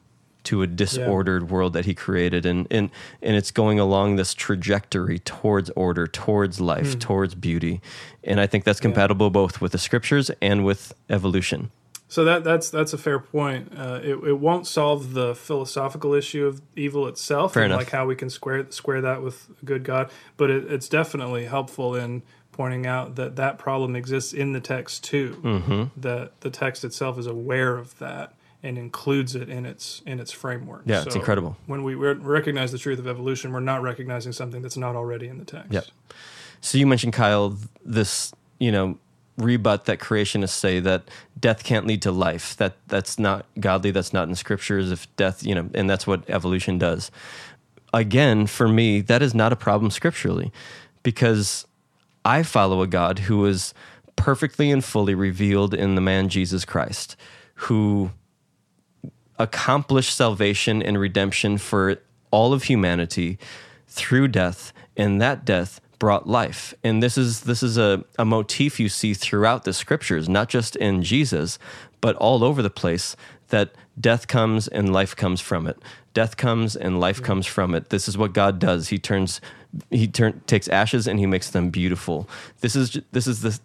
[0.49, 1.49] to a disordered yeah.
[1.49, 2.89] world that he created and, and
[3.21, 6.99] and it's going along this trajectory towards order towards life mm.
[6.99, 7.81] towards beauty
[8.23, 9.31] and i think that's compatible yeah.
[9.31, 11.71] both with the scriptures and with evolution
[12.09, 13.71] so that that's that's a fair point.
[13.77, 17.81] Uh, it, it won't solve the philosophical issue of evil itself, fair and enough.
[17.81, 20.09] like how we can square square that with a good God.
[20.35, 25.03] But it, it's definitely helpful in pointing out that that problem exists in the text
[25.03, 25.39] too.
[25.43, 26.01] Mm-hmm.
[26.01, 30.31] That the text itself is aware of that, and includes it in its in its
[30.31, 30.83] framework.
[30.85, 31.55] Yeah, so it's incredible.
[31.65, 35.37] When we recognize the truth of evolution, we're not recognizing something that's not already in
[35.37, 35.71] the text.
[35.71, 35.85] Yep.
[36.61, 38.97] So you mentioned Kyle this, you know,
[39.37, 41.03] rebut that creationists say that
[41.39, 42.57] death can't lead to life.
[42.57, 43.91] That that's not godly.
[43.91, 44.91] That's not in scriptures.
[44.91, 47.11] If death, you know, and that's what evolution does.
[47.93, 50.51] Again, for me, that is not a problem scripturally,
[51.01, 51.65] because
[52.25, 53.73] I follow a God who is
[54.15, 57.15] perfectly and fully revealed in the man Jesus Christ,
[57.55, 58.11] who
[59.39, 61.97] accomplished salvation and redemption for
[62.31, 63.39] all of humanity
[63.87, 66.73] through death, and that death brought life.
[66.83, 70.75] And this is this is a, a motif you see throughout the scriptures, not just
[70.75, 71.59] in Jesus,
[72.01, 73.15] but all over the place,
[73.49, 75.77] that death comes and life comes from it.
[76.13, 77.89] Death comes and life comes from it.
[77.89, 78.89] This is what God does.
[78.89, 79.41] He turns
[79.91, 82.27] he turn, takes ashes and he makes them beautiful.
[82.61, 83.59] This is this is the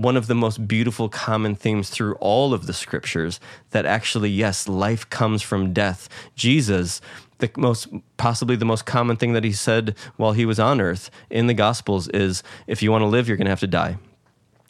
[0.00, 3.38] one of the most beautiful common themes through all of the scriptures
[3.70, 6.08] that actually, yes, life comes from death.
[6.34, 7.02] Jesus,
[7.38, 11.10] the most possibly the most common thing that he said while he was on earth
[11.28, 13.98] in the gospels is if you want to live you're going to have to die.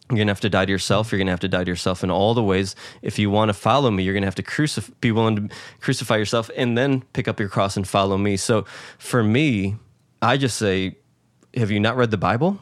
[0.08, 1.12] You're going to have to die to yourself.
[1.12, 2.74] You're going to have to die to yourself in all the ways.
[3.00, 5.56] If you want to follow me you're going to have to crucify be willing to
[5.80, 8.36] crucify yourself and then pick up your cross and follow me.
[8.36, 8.64] So
[8.98, 9.76] for me
[10.22, 10.96] i just say
[11.54, 12.58] have you not read the bible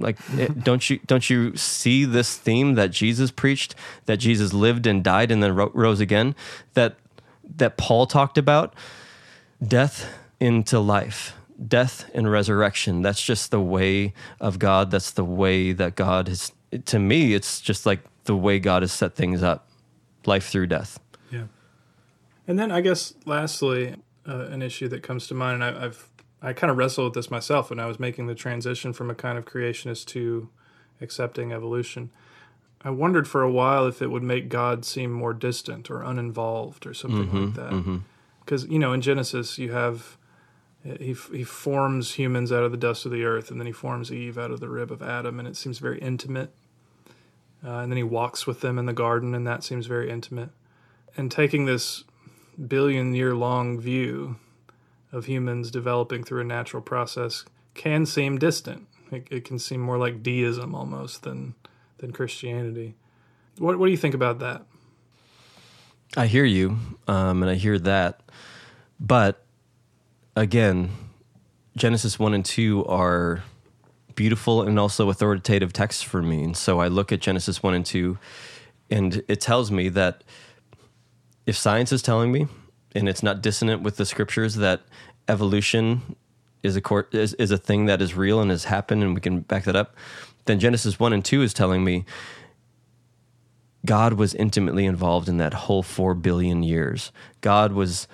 [0.00, 3.74] like it, don't you don't you see this theme that jesus preached
[4.06, 6.34] that jesus lived and died and then ro- rose again
[6.74, 6.96] that
[7.56, 8.74] that paul talked about?
[9.66, 11.36] Death into life
[11.68, 13.02] death and resurrection.
[13.02, 14.90] That's just the way of god.
[14.90, 16.52] That's the way that god has
[16.86, 19.68] to me it's just like the way god has set things up
[20.26, 20.98] life through death.
[21.30, 21.44] Yeah.
[22.48, 26.08] And then I guess lastly, uh, an issue that comes to mind, and I, I've
[26.44, 29.14] I kind of wrestled with this myself when I was making the transition from a
[29.14, 30.50] kind of creationist to
[31.00, 32.10] accepting evolution.
[32.82, 36.86] I wondered for a while if it would make God seem more distant or uninvolved
[36.86, 37.72] or something like that.
[38.40, 40.18] Because you know, in Genesis, you have
[40.82, 44.12] he he forms humans out of the dust of the earth, and then he forms
[44.12, 46.50] Eve out of the rib of Adam, and it seems very intimate.
[47.64, 50.50] Uh, and then he walks with them in the garden, and that seems very intimate.
[51.16, 52.04] And taking this
[52.68, 54.36] billion year long view
[55.14, 57.44] of humans developing through a natural process
[57.74, 58.86] can seem distant.
[59.10, 61.54] It, it can seem more like deism almost than
[61.98, 62.94] than Christianity.
[63.58, 64.62] What what do you think about that?
[66.16, 68.20] I hear you, um, and I hear that,
[69.00, 69.44] but
[70.36, 70.90] again,
[71.76, 73.42] Genesis one and two are
[74.14, 77.86] beautiful and also authoritative texts for me, and so I look at Genesis one and
[77.86, 78.18] two,
[78.90, 80.24] and it tells me that
[81.46, 82.46] if science is telling me,
[82.94, 84.82] and it's not dissonant with the scriptures, that
[85.28, 86.16] evolution
[86.62, 89.40] is a is, is a thing that is real and has happened, and we can
[89.40, 89.94] back that up,
[90.46, 92.04] then Genesis one and two is telling me
[93.84, 97.12] God was intimately involved in that whole 4 billion years.
[97.40, 98.08] God was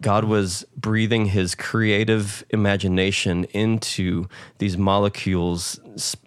[0.00, 4.26] God was breathing his creative imagination into
[4.58, 5.78] these molecules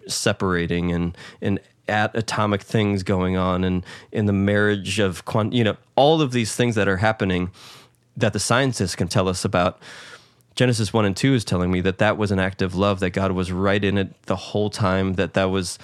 [0.08, 5.62] separating and and at atomic things going on and in the marriage of quant- you
[5.62, 7.50] know all of these things that are happening
[8.16, 9.80] that the scientists can tell us about.
[10.54, 13.10] Genesis 1 and 2 is telling me that that was an act of love that
[13.10, 15.78] God was right in it the whole time that that was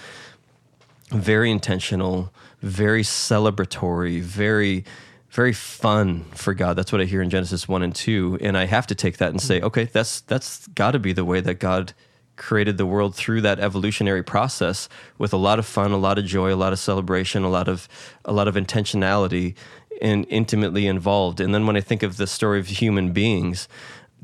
[1.11, 4.85] very intentional, very celebratory, very
[5.31, 6.77] very fun for God.
[6.77, 9.31] That's what I hear in Genesis 1 and 2 and I have to take that
[9.31, 9.67] and say, mm-hmm.
[9.67, 11.93] okay, that's that's got to be the way that God
[12.37, 16.25] created the world through that evolutionary process with a lot of fun, a lot of
[16.25, 17.89] joy, a lot of celebration, a lot of
[18.25, 19.55] a lot of intentionality
[20.03, 21.41] and intimately involved.
[21.41, 23.69] And then when I think of the story of human beings,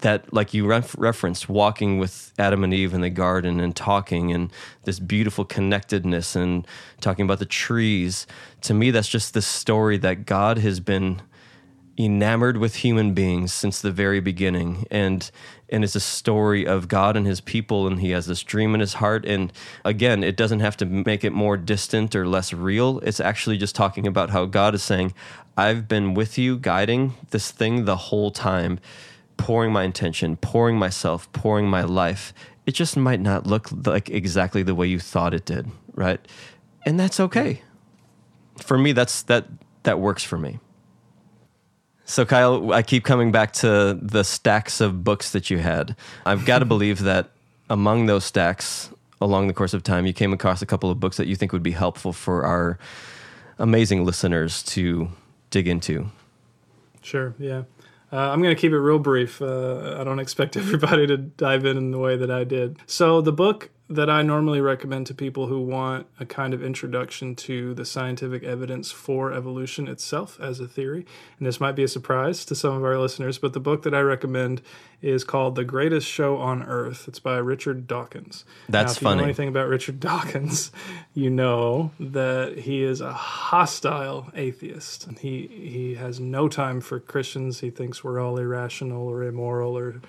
[0.01, 4.33] that like you ref- referenced walking with adam and eve in the garden and talking
[4.33, 4.53] and
[4.85, 6.67] this beautiful connectedness and
[7.01, 8.27] talking about the trees
[8.61, 11.21] to me that's just the story that god has been
[11.99, 15.31] enamored with human beings since the very beginning and
[15.69, 18.81] and it's a story of god and his people and he has this dream in
[18.81, 19.53] his heart and
[19.85, 23.75] again it doesn't have to make it more distant or less real it's actually just
[23.75, 25.13] talking about how god is saying
[25.57, 28.79] i've been with you guiding this thing the whole time
[29.39, 32.35] pouring my intention, pouring myself, pouring my life,
[32.67, 36.21] it just might not look like exactly the way you thought it did, right?
[36.85, 37.63] And that's okay.
[38.59, 39.47] For me, that's that
[39.85, 40.59] that works for me.
[42.09, 45.95] So Kyle, I keep coming back to the stacks of books that you had.
[46.25, 47.29] I've got to believe that
[47.69, 48.89] among those stacks,
[49.21, 51.53] along the course of time, you came across a couple of books that you think
[51.53, 52.79] would be helpful for our
[53.59, 55.11] amazing listeners to
[55.51, 56.07] dig into.
[57.03, 57.65] Sure, yeah.
[58.11, 59.43] Uh, I'm going to keep it real brief.
[59.43, 62.79] Uh, I don't expect everybody to dive in in the way that I did.
[62.87, 67.35] So, the book that I normally recommend to people who want a kind of introduction
[67.37, 71.07] to the scientific evidence for evolution itself as a theory,
[71.39, 73.95] and this might be a surprise to some of our listeners, but the book that
[73.95, 74.61] I recommend
[75.01, 77.07] is called The Greatest Show on Earth.
[77.09, 78.45] It's by Richard Dawkins.
[78.69, 79.15] That's now, if funny.
[79.15, 80.71] you know anything about Richard Dawkins,
[81.15, 85.09] you know that he is a hostile atheist.
[85.21, 87.61] He he has no time for Christians.
[87.61, 90.03] He thinks we're all irrational or immoral or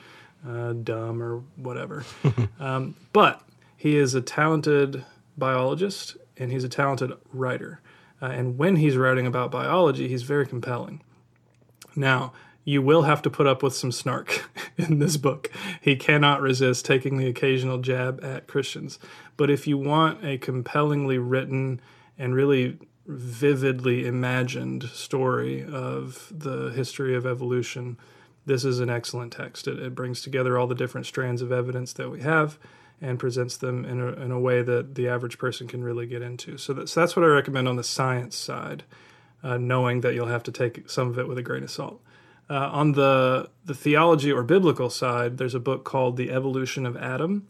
[0.48, 2.04] uh, dumb or whatever.
[2.60, 3.42] um, but
[3.80, 5.06] he is a talented
[5.38, 7.80] biologist and he's a talented writer.
[8.22, 11.02] Uh, and when he's writing about biology, he's very compelling.
[11.96, 12.34] Now,
[12.66, 15.50] you will have to put up with some snark in this book.
[15.80, 19.00] He cannot resist taking the occasional jab at Christians.
[19.38, 21.80] But if you want a compellingly written
[22.18, 27.98] and really vividly imagined story of the history of evolution,
[28.46, 29.70] this is an excellent text.
[29.70, 32.60] It, it brings together all the different strands of evidence that we have
[33.02, 36.22] and presents them in a, in a way that the average person can really get
[36.22, 36.58] into.
[36.58, 38.84] So that's, that's what I recommend on the science side,
[39.44, 42.02] uh, knowing that you'll have to take some of it with a grain of salt.
[42.50, 46.98] Uh, on the the theology or biblical side, there's a book called The Evolution of
[46.98, 47.48] Adam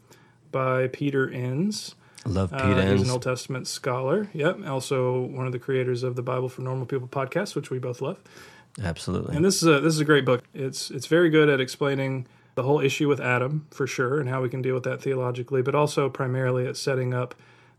[0.52, 1.96] by Peter Enns.
[2.26, 4.30] Love Pete Uh, he's an Old Testament scholar.
[4.34, 4.68] Yep.
[4.68, 8.02] Also one of the creators of the Bible for Normal People podcast, which we both
[8.02, 8.20] love.
[8.84, 9.38] Absolutely.
[9.38, 10.44] And this is a this is a great book.
[10.54, 12.28] It's it's very good at explaining
[12.60, 15.62] the whole issue with Adam for sure and how we can deal with that theologically,
[15.62, 17.34] but also primarily at setting up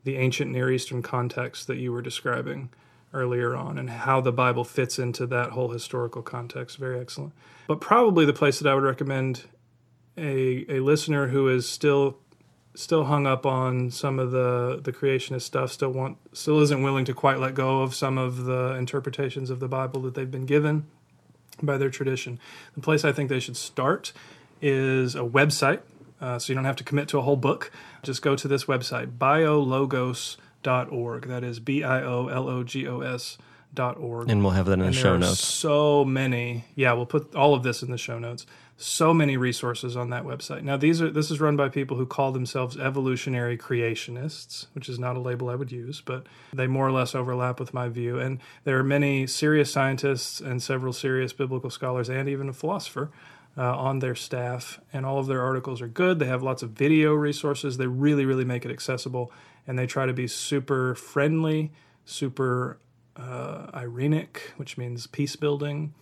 [0.04, 2.70] the ancient Near Eastern context that you were describing
[3.12, 6.78] earlier on and how the Bible fits into that whole historical context.
[6.78, 7.34] Very excellent.
[7.68, 9.42] But probably the place that I would recommend
[10.16, 12.16] a a listener who is still
[12.74, 17.04] still hung up on some of the the creationist stuff still want still isn't willing
[17.04, 20.46] to quite let go of some of the interpretations of the bible that they've been
[20.46, 20.86] given
[21.62, 22.38] by their tradition
[22.74, 24.12] the place i think they should start
[24.60, 25.80] is a website
[26.20, 27.70] uh, so you don't have to commit to a whole book
[28.02, 33.38] just go to this website biologos.org that is b-i-o-l-o-g-o-s
[33.72, 35.44] dot org and we'll have that in the show notes.
[35.44, 38.46] So many, yeah, we'll put all of this in the show notes.
[38.76, 40.62] So many resources on that website.
[40.62, 44.98] Now, these are this is run by people who call themselves evolutionary creationists, which is
[44.98, 48.18] not a label I would use, but they more or less overlap with my view.
[48.18, 53.10] And there are many serious scientists and several serious biblical scholars, and even a philosopher.
[53.58, 56.18] Uh, on their staff, and all of their articles are good.
[56.20, 57.76] They have lots of video resources.
[57.76, 59.32] They really, really make it accessible,
[59.66, 61.72] and they try to be super friendly,
[62.04, 62.78] super
[63.16, 65.92] uh, Irenic, which means peace building.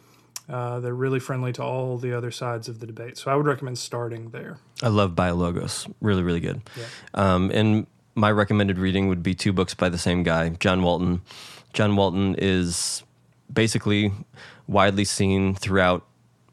[0.49, 3.19] Uh, they're really friendly to all the other sides of the debate.
[3.19, 4.59] So I would recommend starting there.
[4.83, 5.93] I love Biologos.
[6.01, 6.63] Really, really good.
[7.15, 11.23] Um, and my recommended reading would be two books by the same guy, John Walton.
[11.73, 13.03] John Walton is
[13.53, 14.13] basically
[14.67, 16.07] widely seen throughout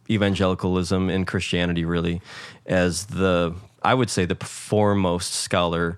[0.10, 2.22] evangelicalism and Christianity, really,
[2.66, 5.97] as the, I would say, the foremost scholar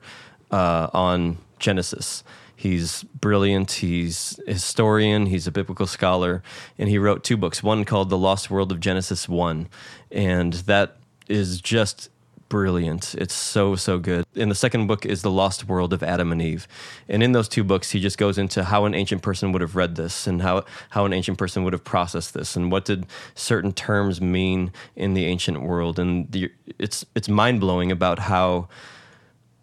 [0.51, 2.23] uh, on Genesis.
[2.55, 3.71] He's brilliant.
[3.71, 5.27] He's a historian.
[5.27, 6.41] He's a biblical scholar,
[6.77, 7.61] and he wrote two books.
[7.61, 9.69] One called "The Lost World of Genesis One,"
[10.11, 10.97] and that
[11.27, 12.09] is just
[12.49, 13.15] brilliant.
[13.15, 14.25] It's so so good.
[14.35, 16.67] And the second book is "The Lost World of Adam and Eve,"
[17.09, 19.75] and in those two books, he just goes into how an ancient person would have
[19.75, 23.05] read this, and how how an ancient person would have processed this, and what did
[23.35, 25.99] certain terms mean in the ancient world.
[25.99, 28.67] And the, it's it's mind blowing about how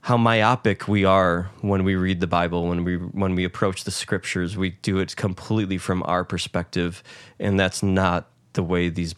[0.02, 3.90] how myopic we are when we read the Bible, when we when we approach the
[3.90, 7.02] scriptures, we do it completely from our perspective,
[7.40, 9.14] and that's not the way these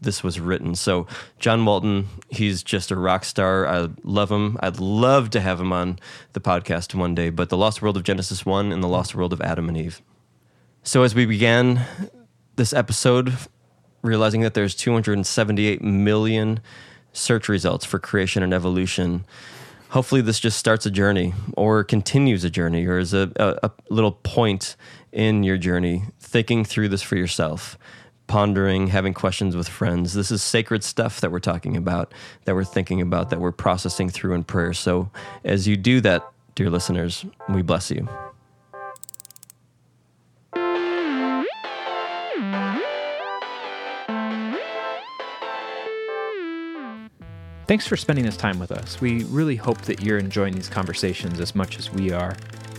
[0.00, 0.74] this was written.
[0.74, 1.06] So
[1.38, 3.66] John Walton, he's just a rock star.
[3.66, 4.56] I love him.
[4.60, 5.98] I'd love to have him on
[6.32, 7.30] the podcast one day.
[7.30, 10.00] But the Lost World of Genesis one and the Lost World of Adam and Eve.
[10.82, 11.84] So as we began
[12.56, 13.34] this episode,
[14.02, 16.60] realizing that there's 278 million
[17.12, 19.24] search results for creation and evolution
[19.90, 23.70] hopefully this just starts a journey or continues a journey or is a, a, a
[23.88, 24.76] little point
[25.12, 27.78] in your journey thinking through this for yourself
[28.28, 32.12] pondering having questions with friends this is sacred stuff that we're talking about
[32.44, 35.10] that we're thinking about that we're processing through in prayer so
[35.44, 36.22] as you do that
[36.54, 38.06] dear listeners we bless you
[47.68, 48.98] Thanks for spending this time with us.
[48.98, 52.34] We really hope that you're enjoying these conversations as much as we are.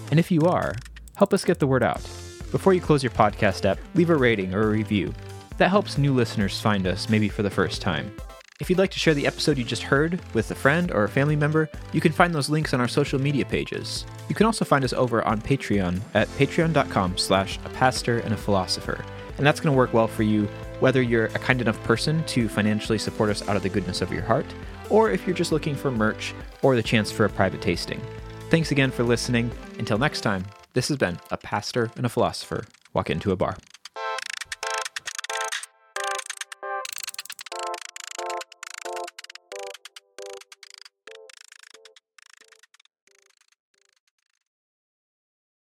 [0.09, 0.73] And if you are,
[1.15, 2.01] help us get the word out.
[2.49, 5.13] Before you close your podcast app, leave a rating or a review.
[5.59, 8.15] That helps new listeners find us, maybe for the first time.
[8.61, 11.09] If you'd like to share the episode you just heard with a friend or a
[11.09, 14.05] family member, you can find those links on our social media pages.
[14.29, 18.37] You can also find us over on Patreon at patreon.com slash a pastor and a
[18.37, 19.03] philosopher.
[19.37, 20.45] And that's going to work well for you
[20.79, 24.13] whether you're a kind enough person to financially support us out of the goodness of
[24.13, 24.45] your heart,
[24.89, 28.01] or if you're just looking for merch or the chance for a private tasting.
[28.49, 29.51] Thanks again for listening.
[29.77, 33.57] Until next time, this has been a pastor and a philosopher walk into a bar.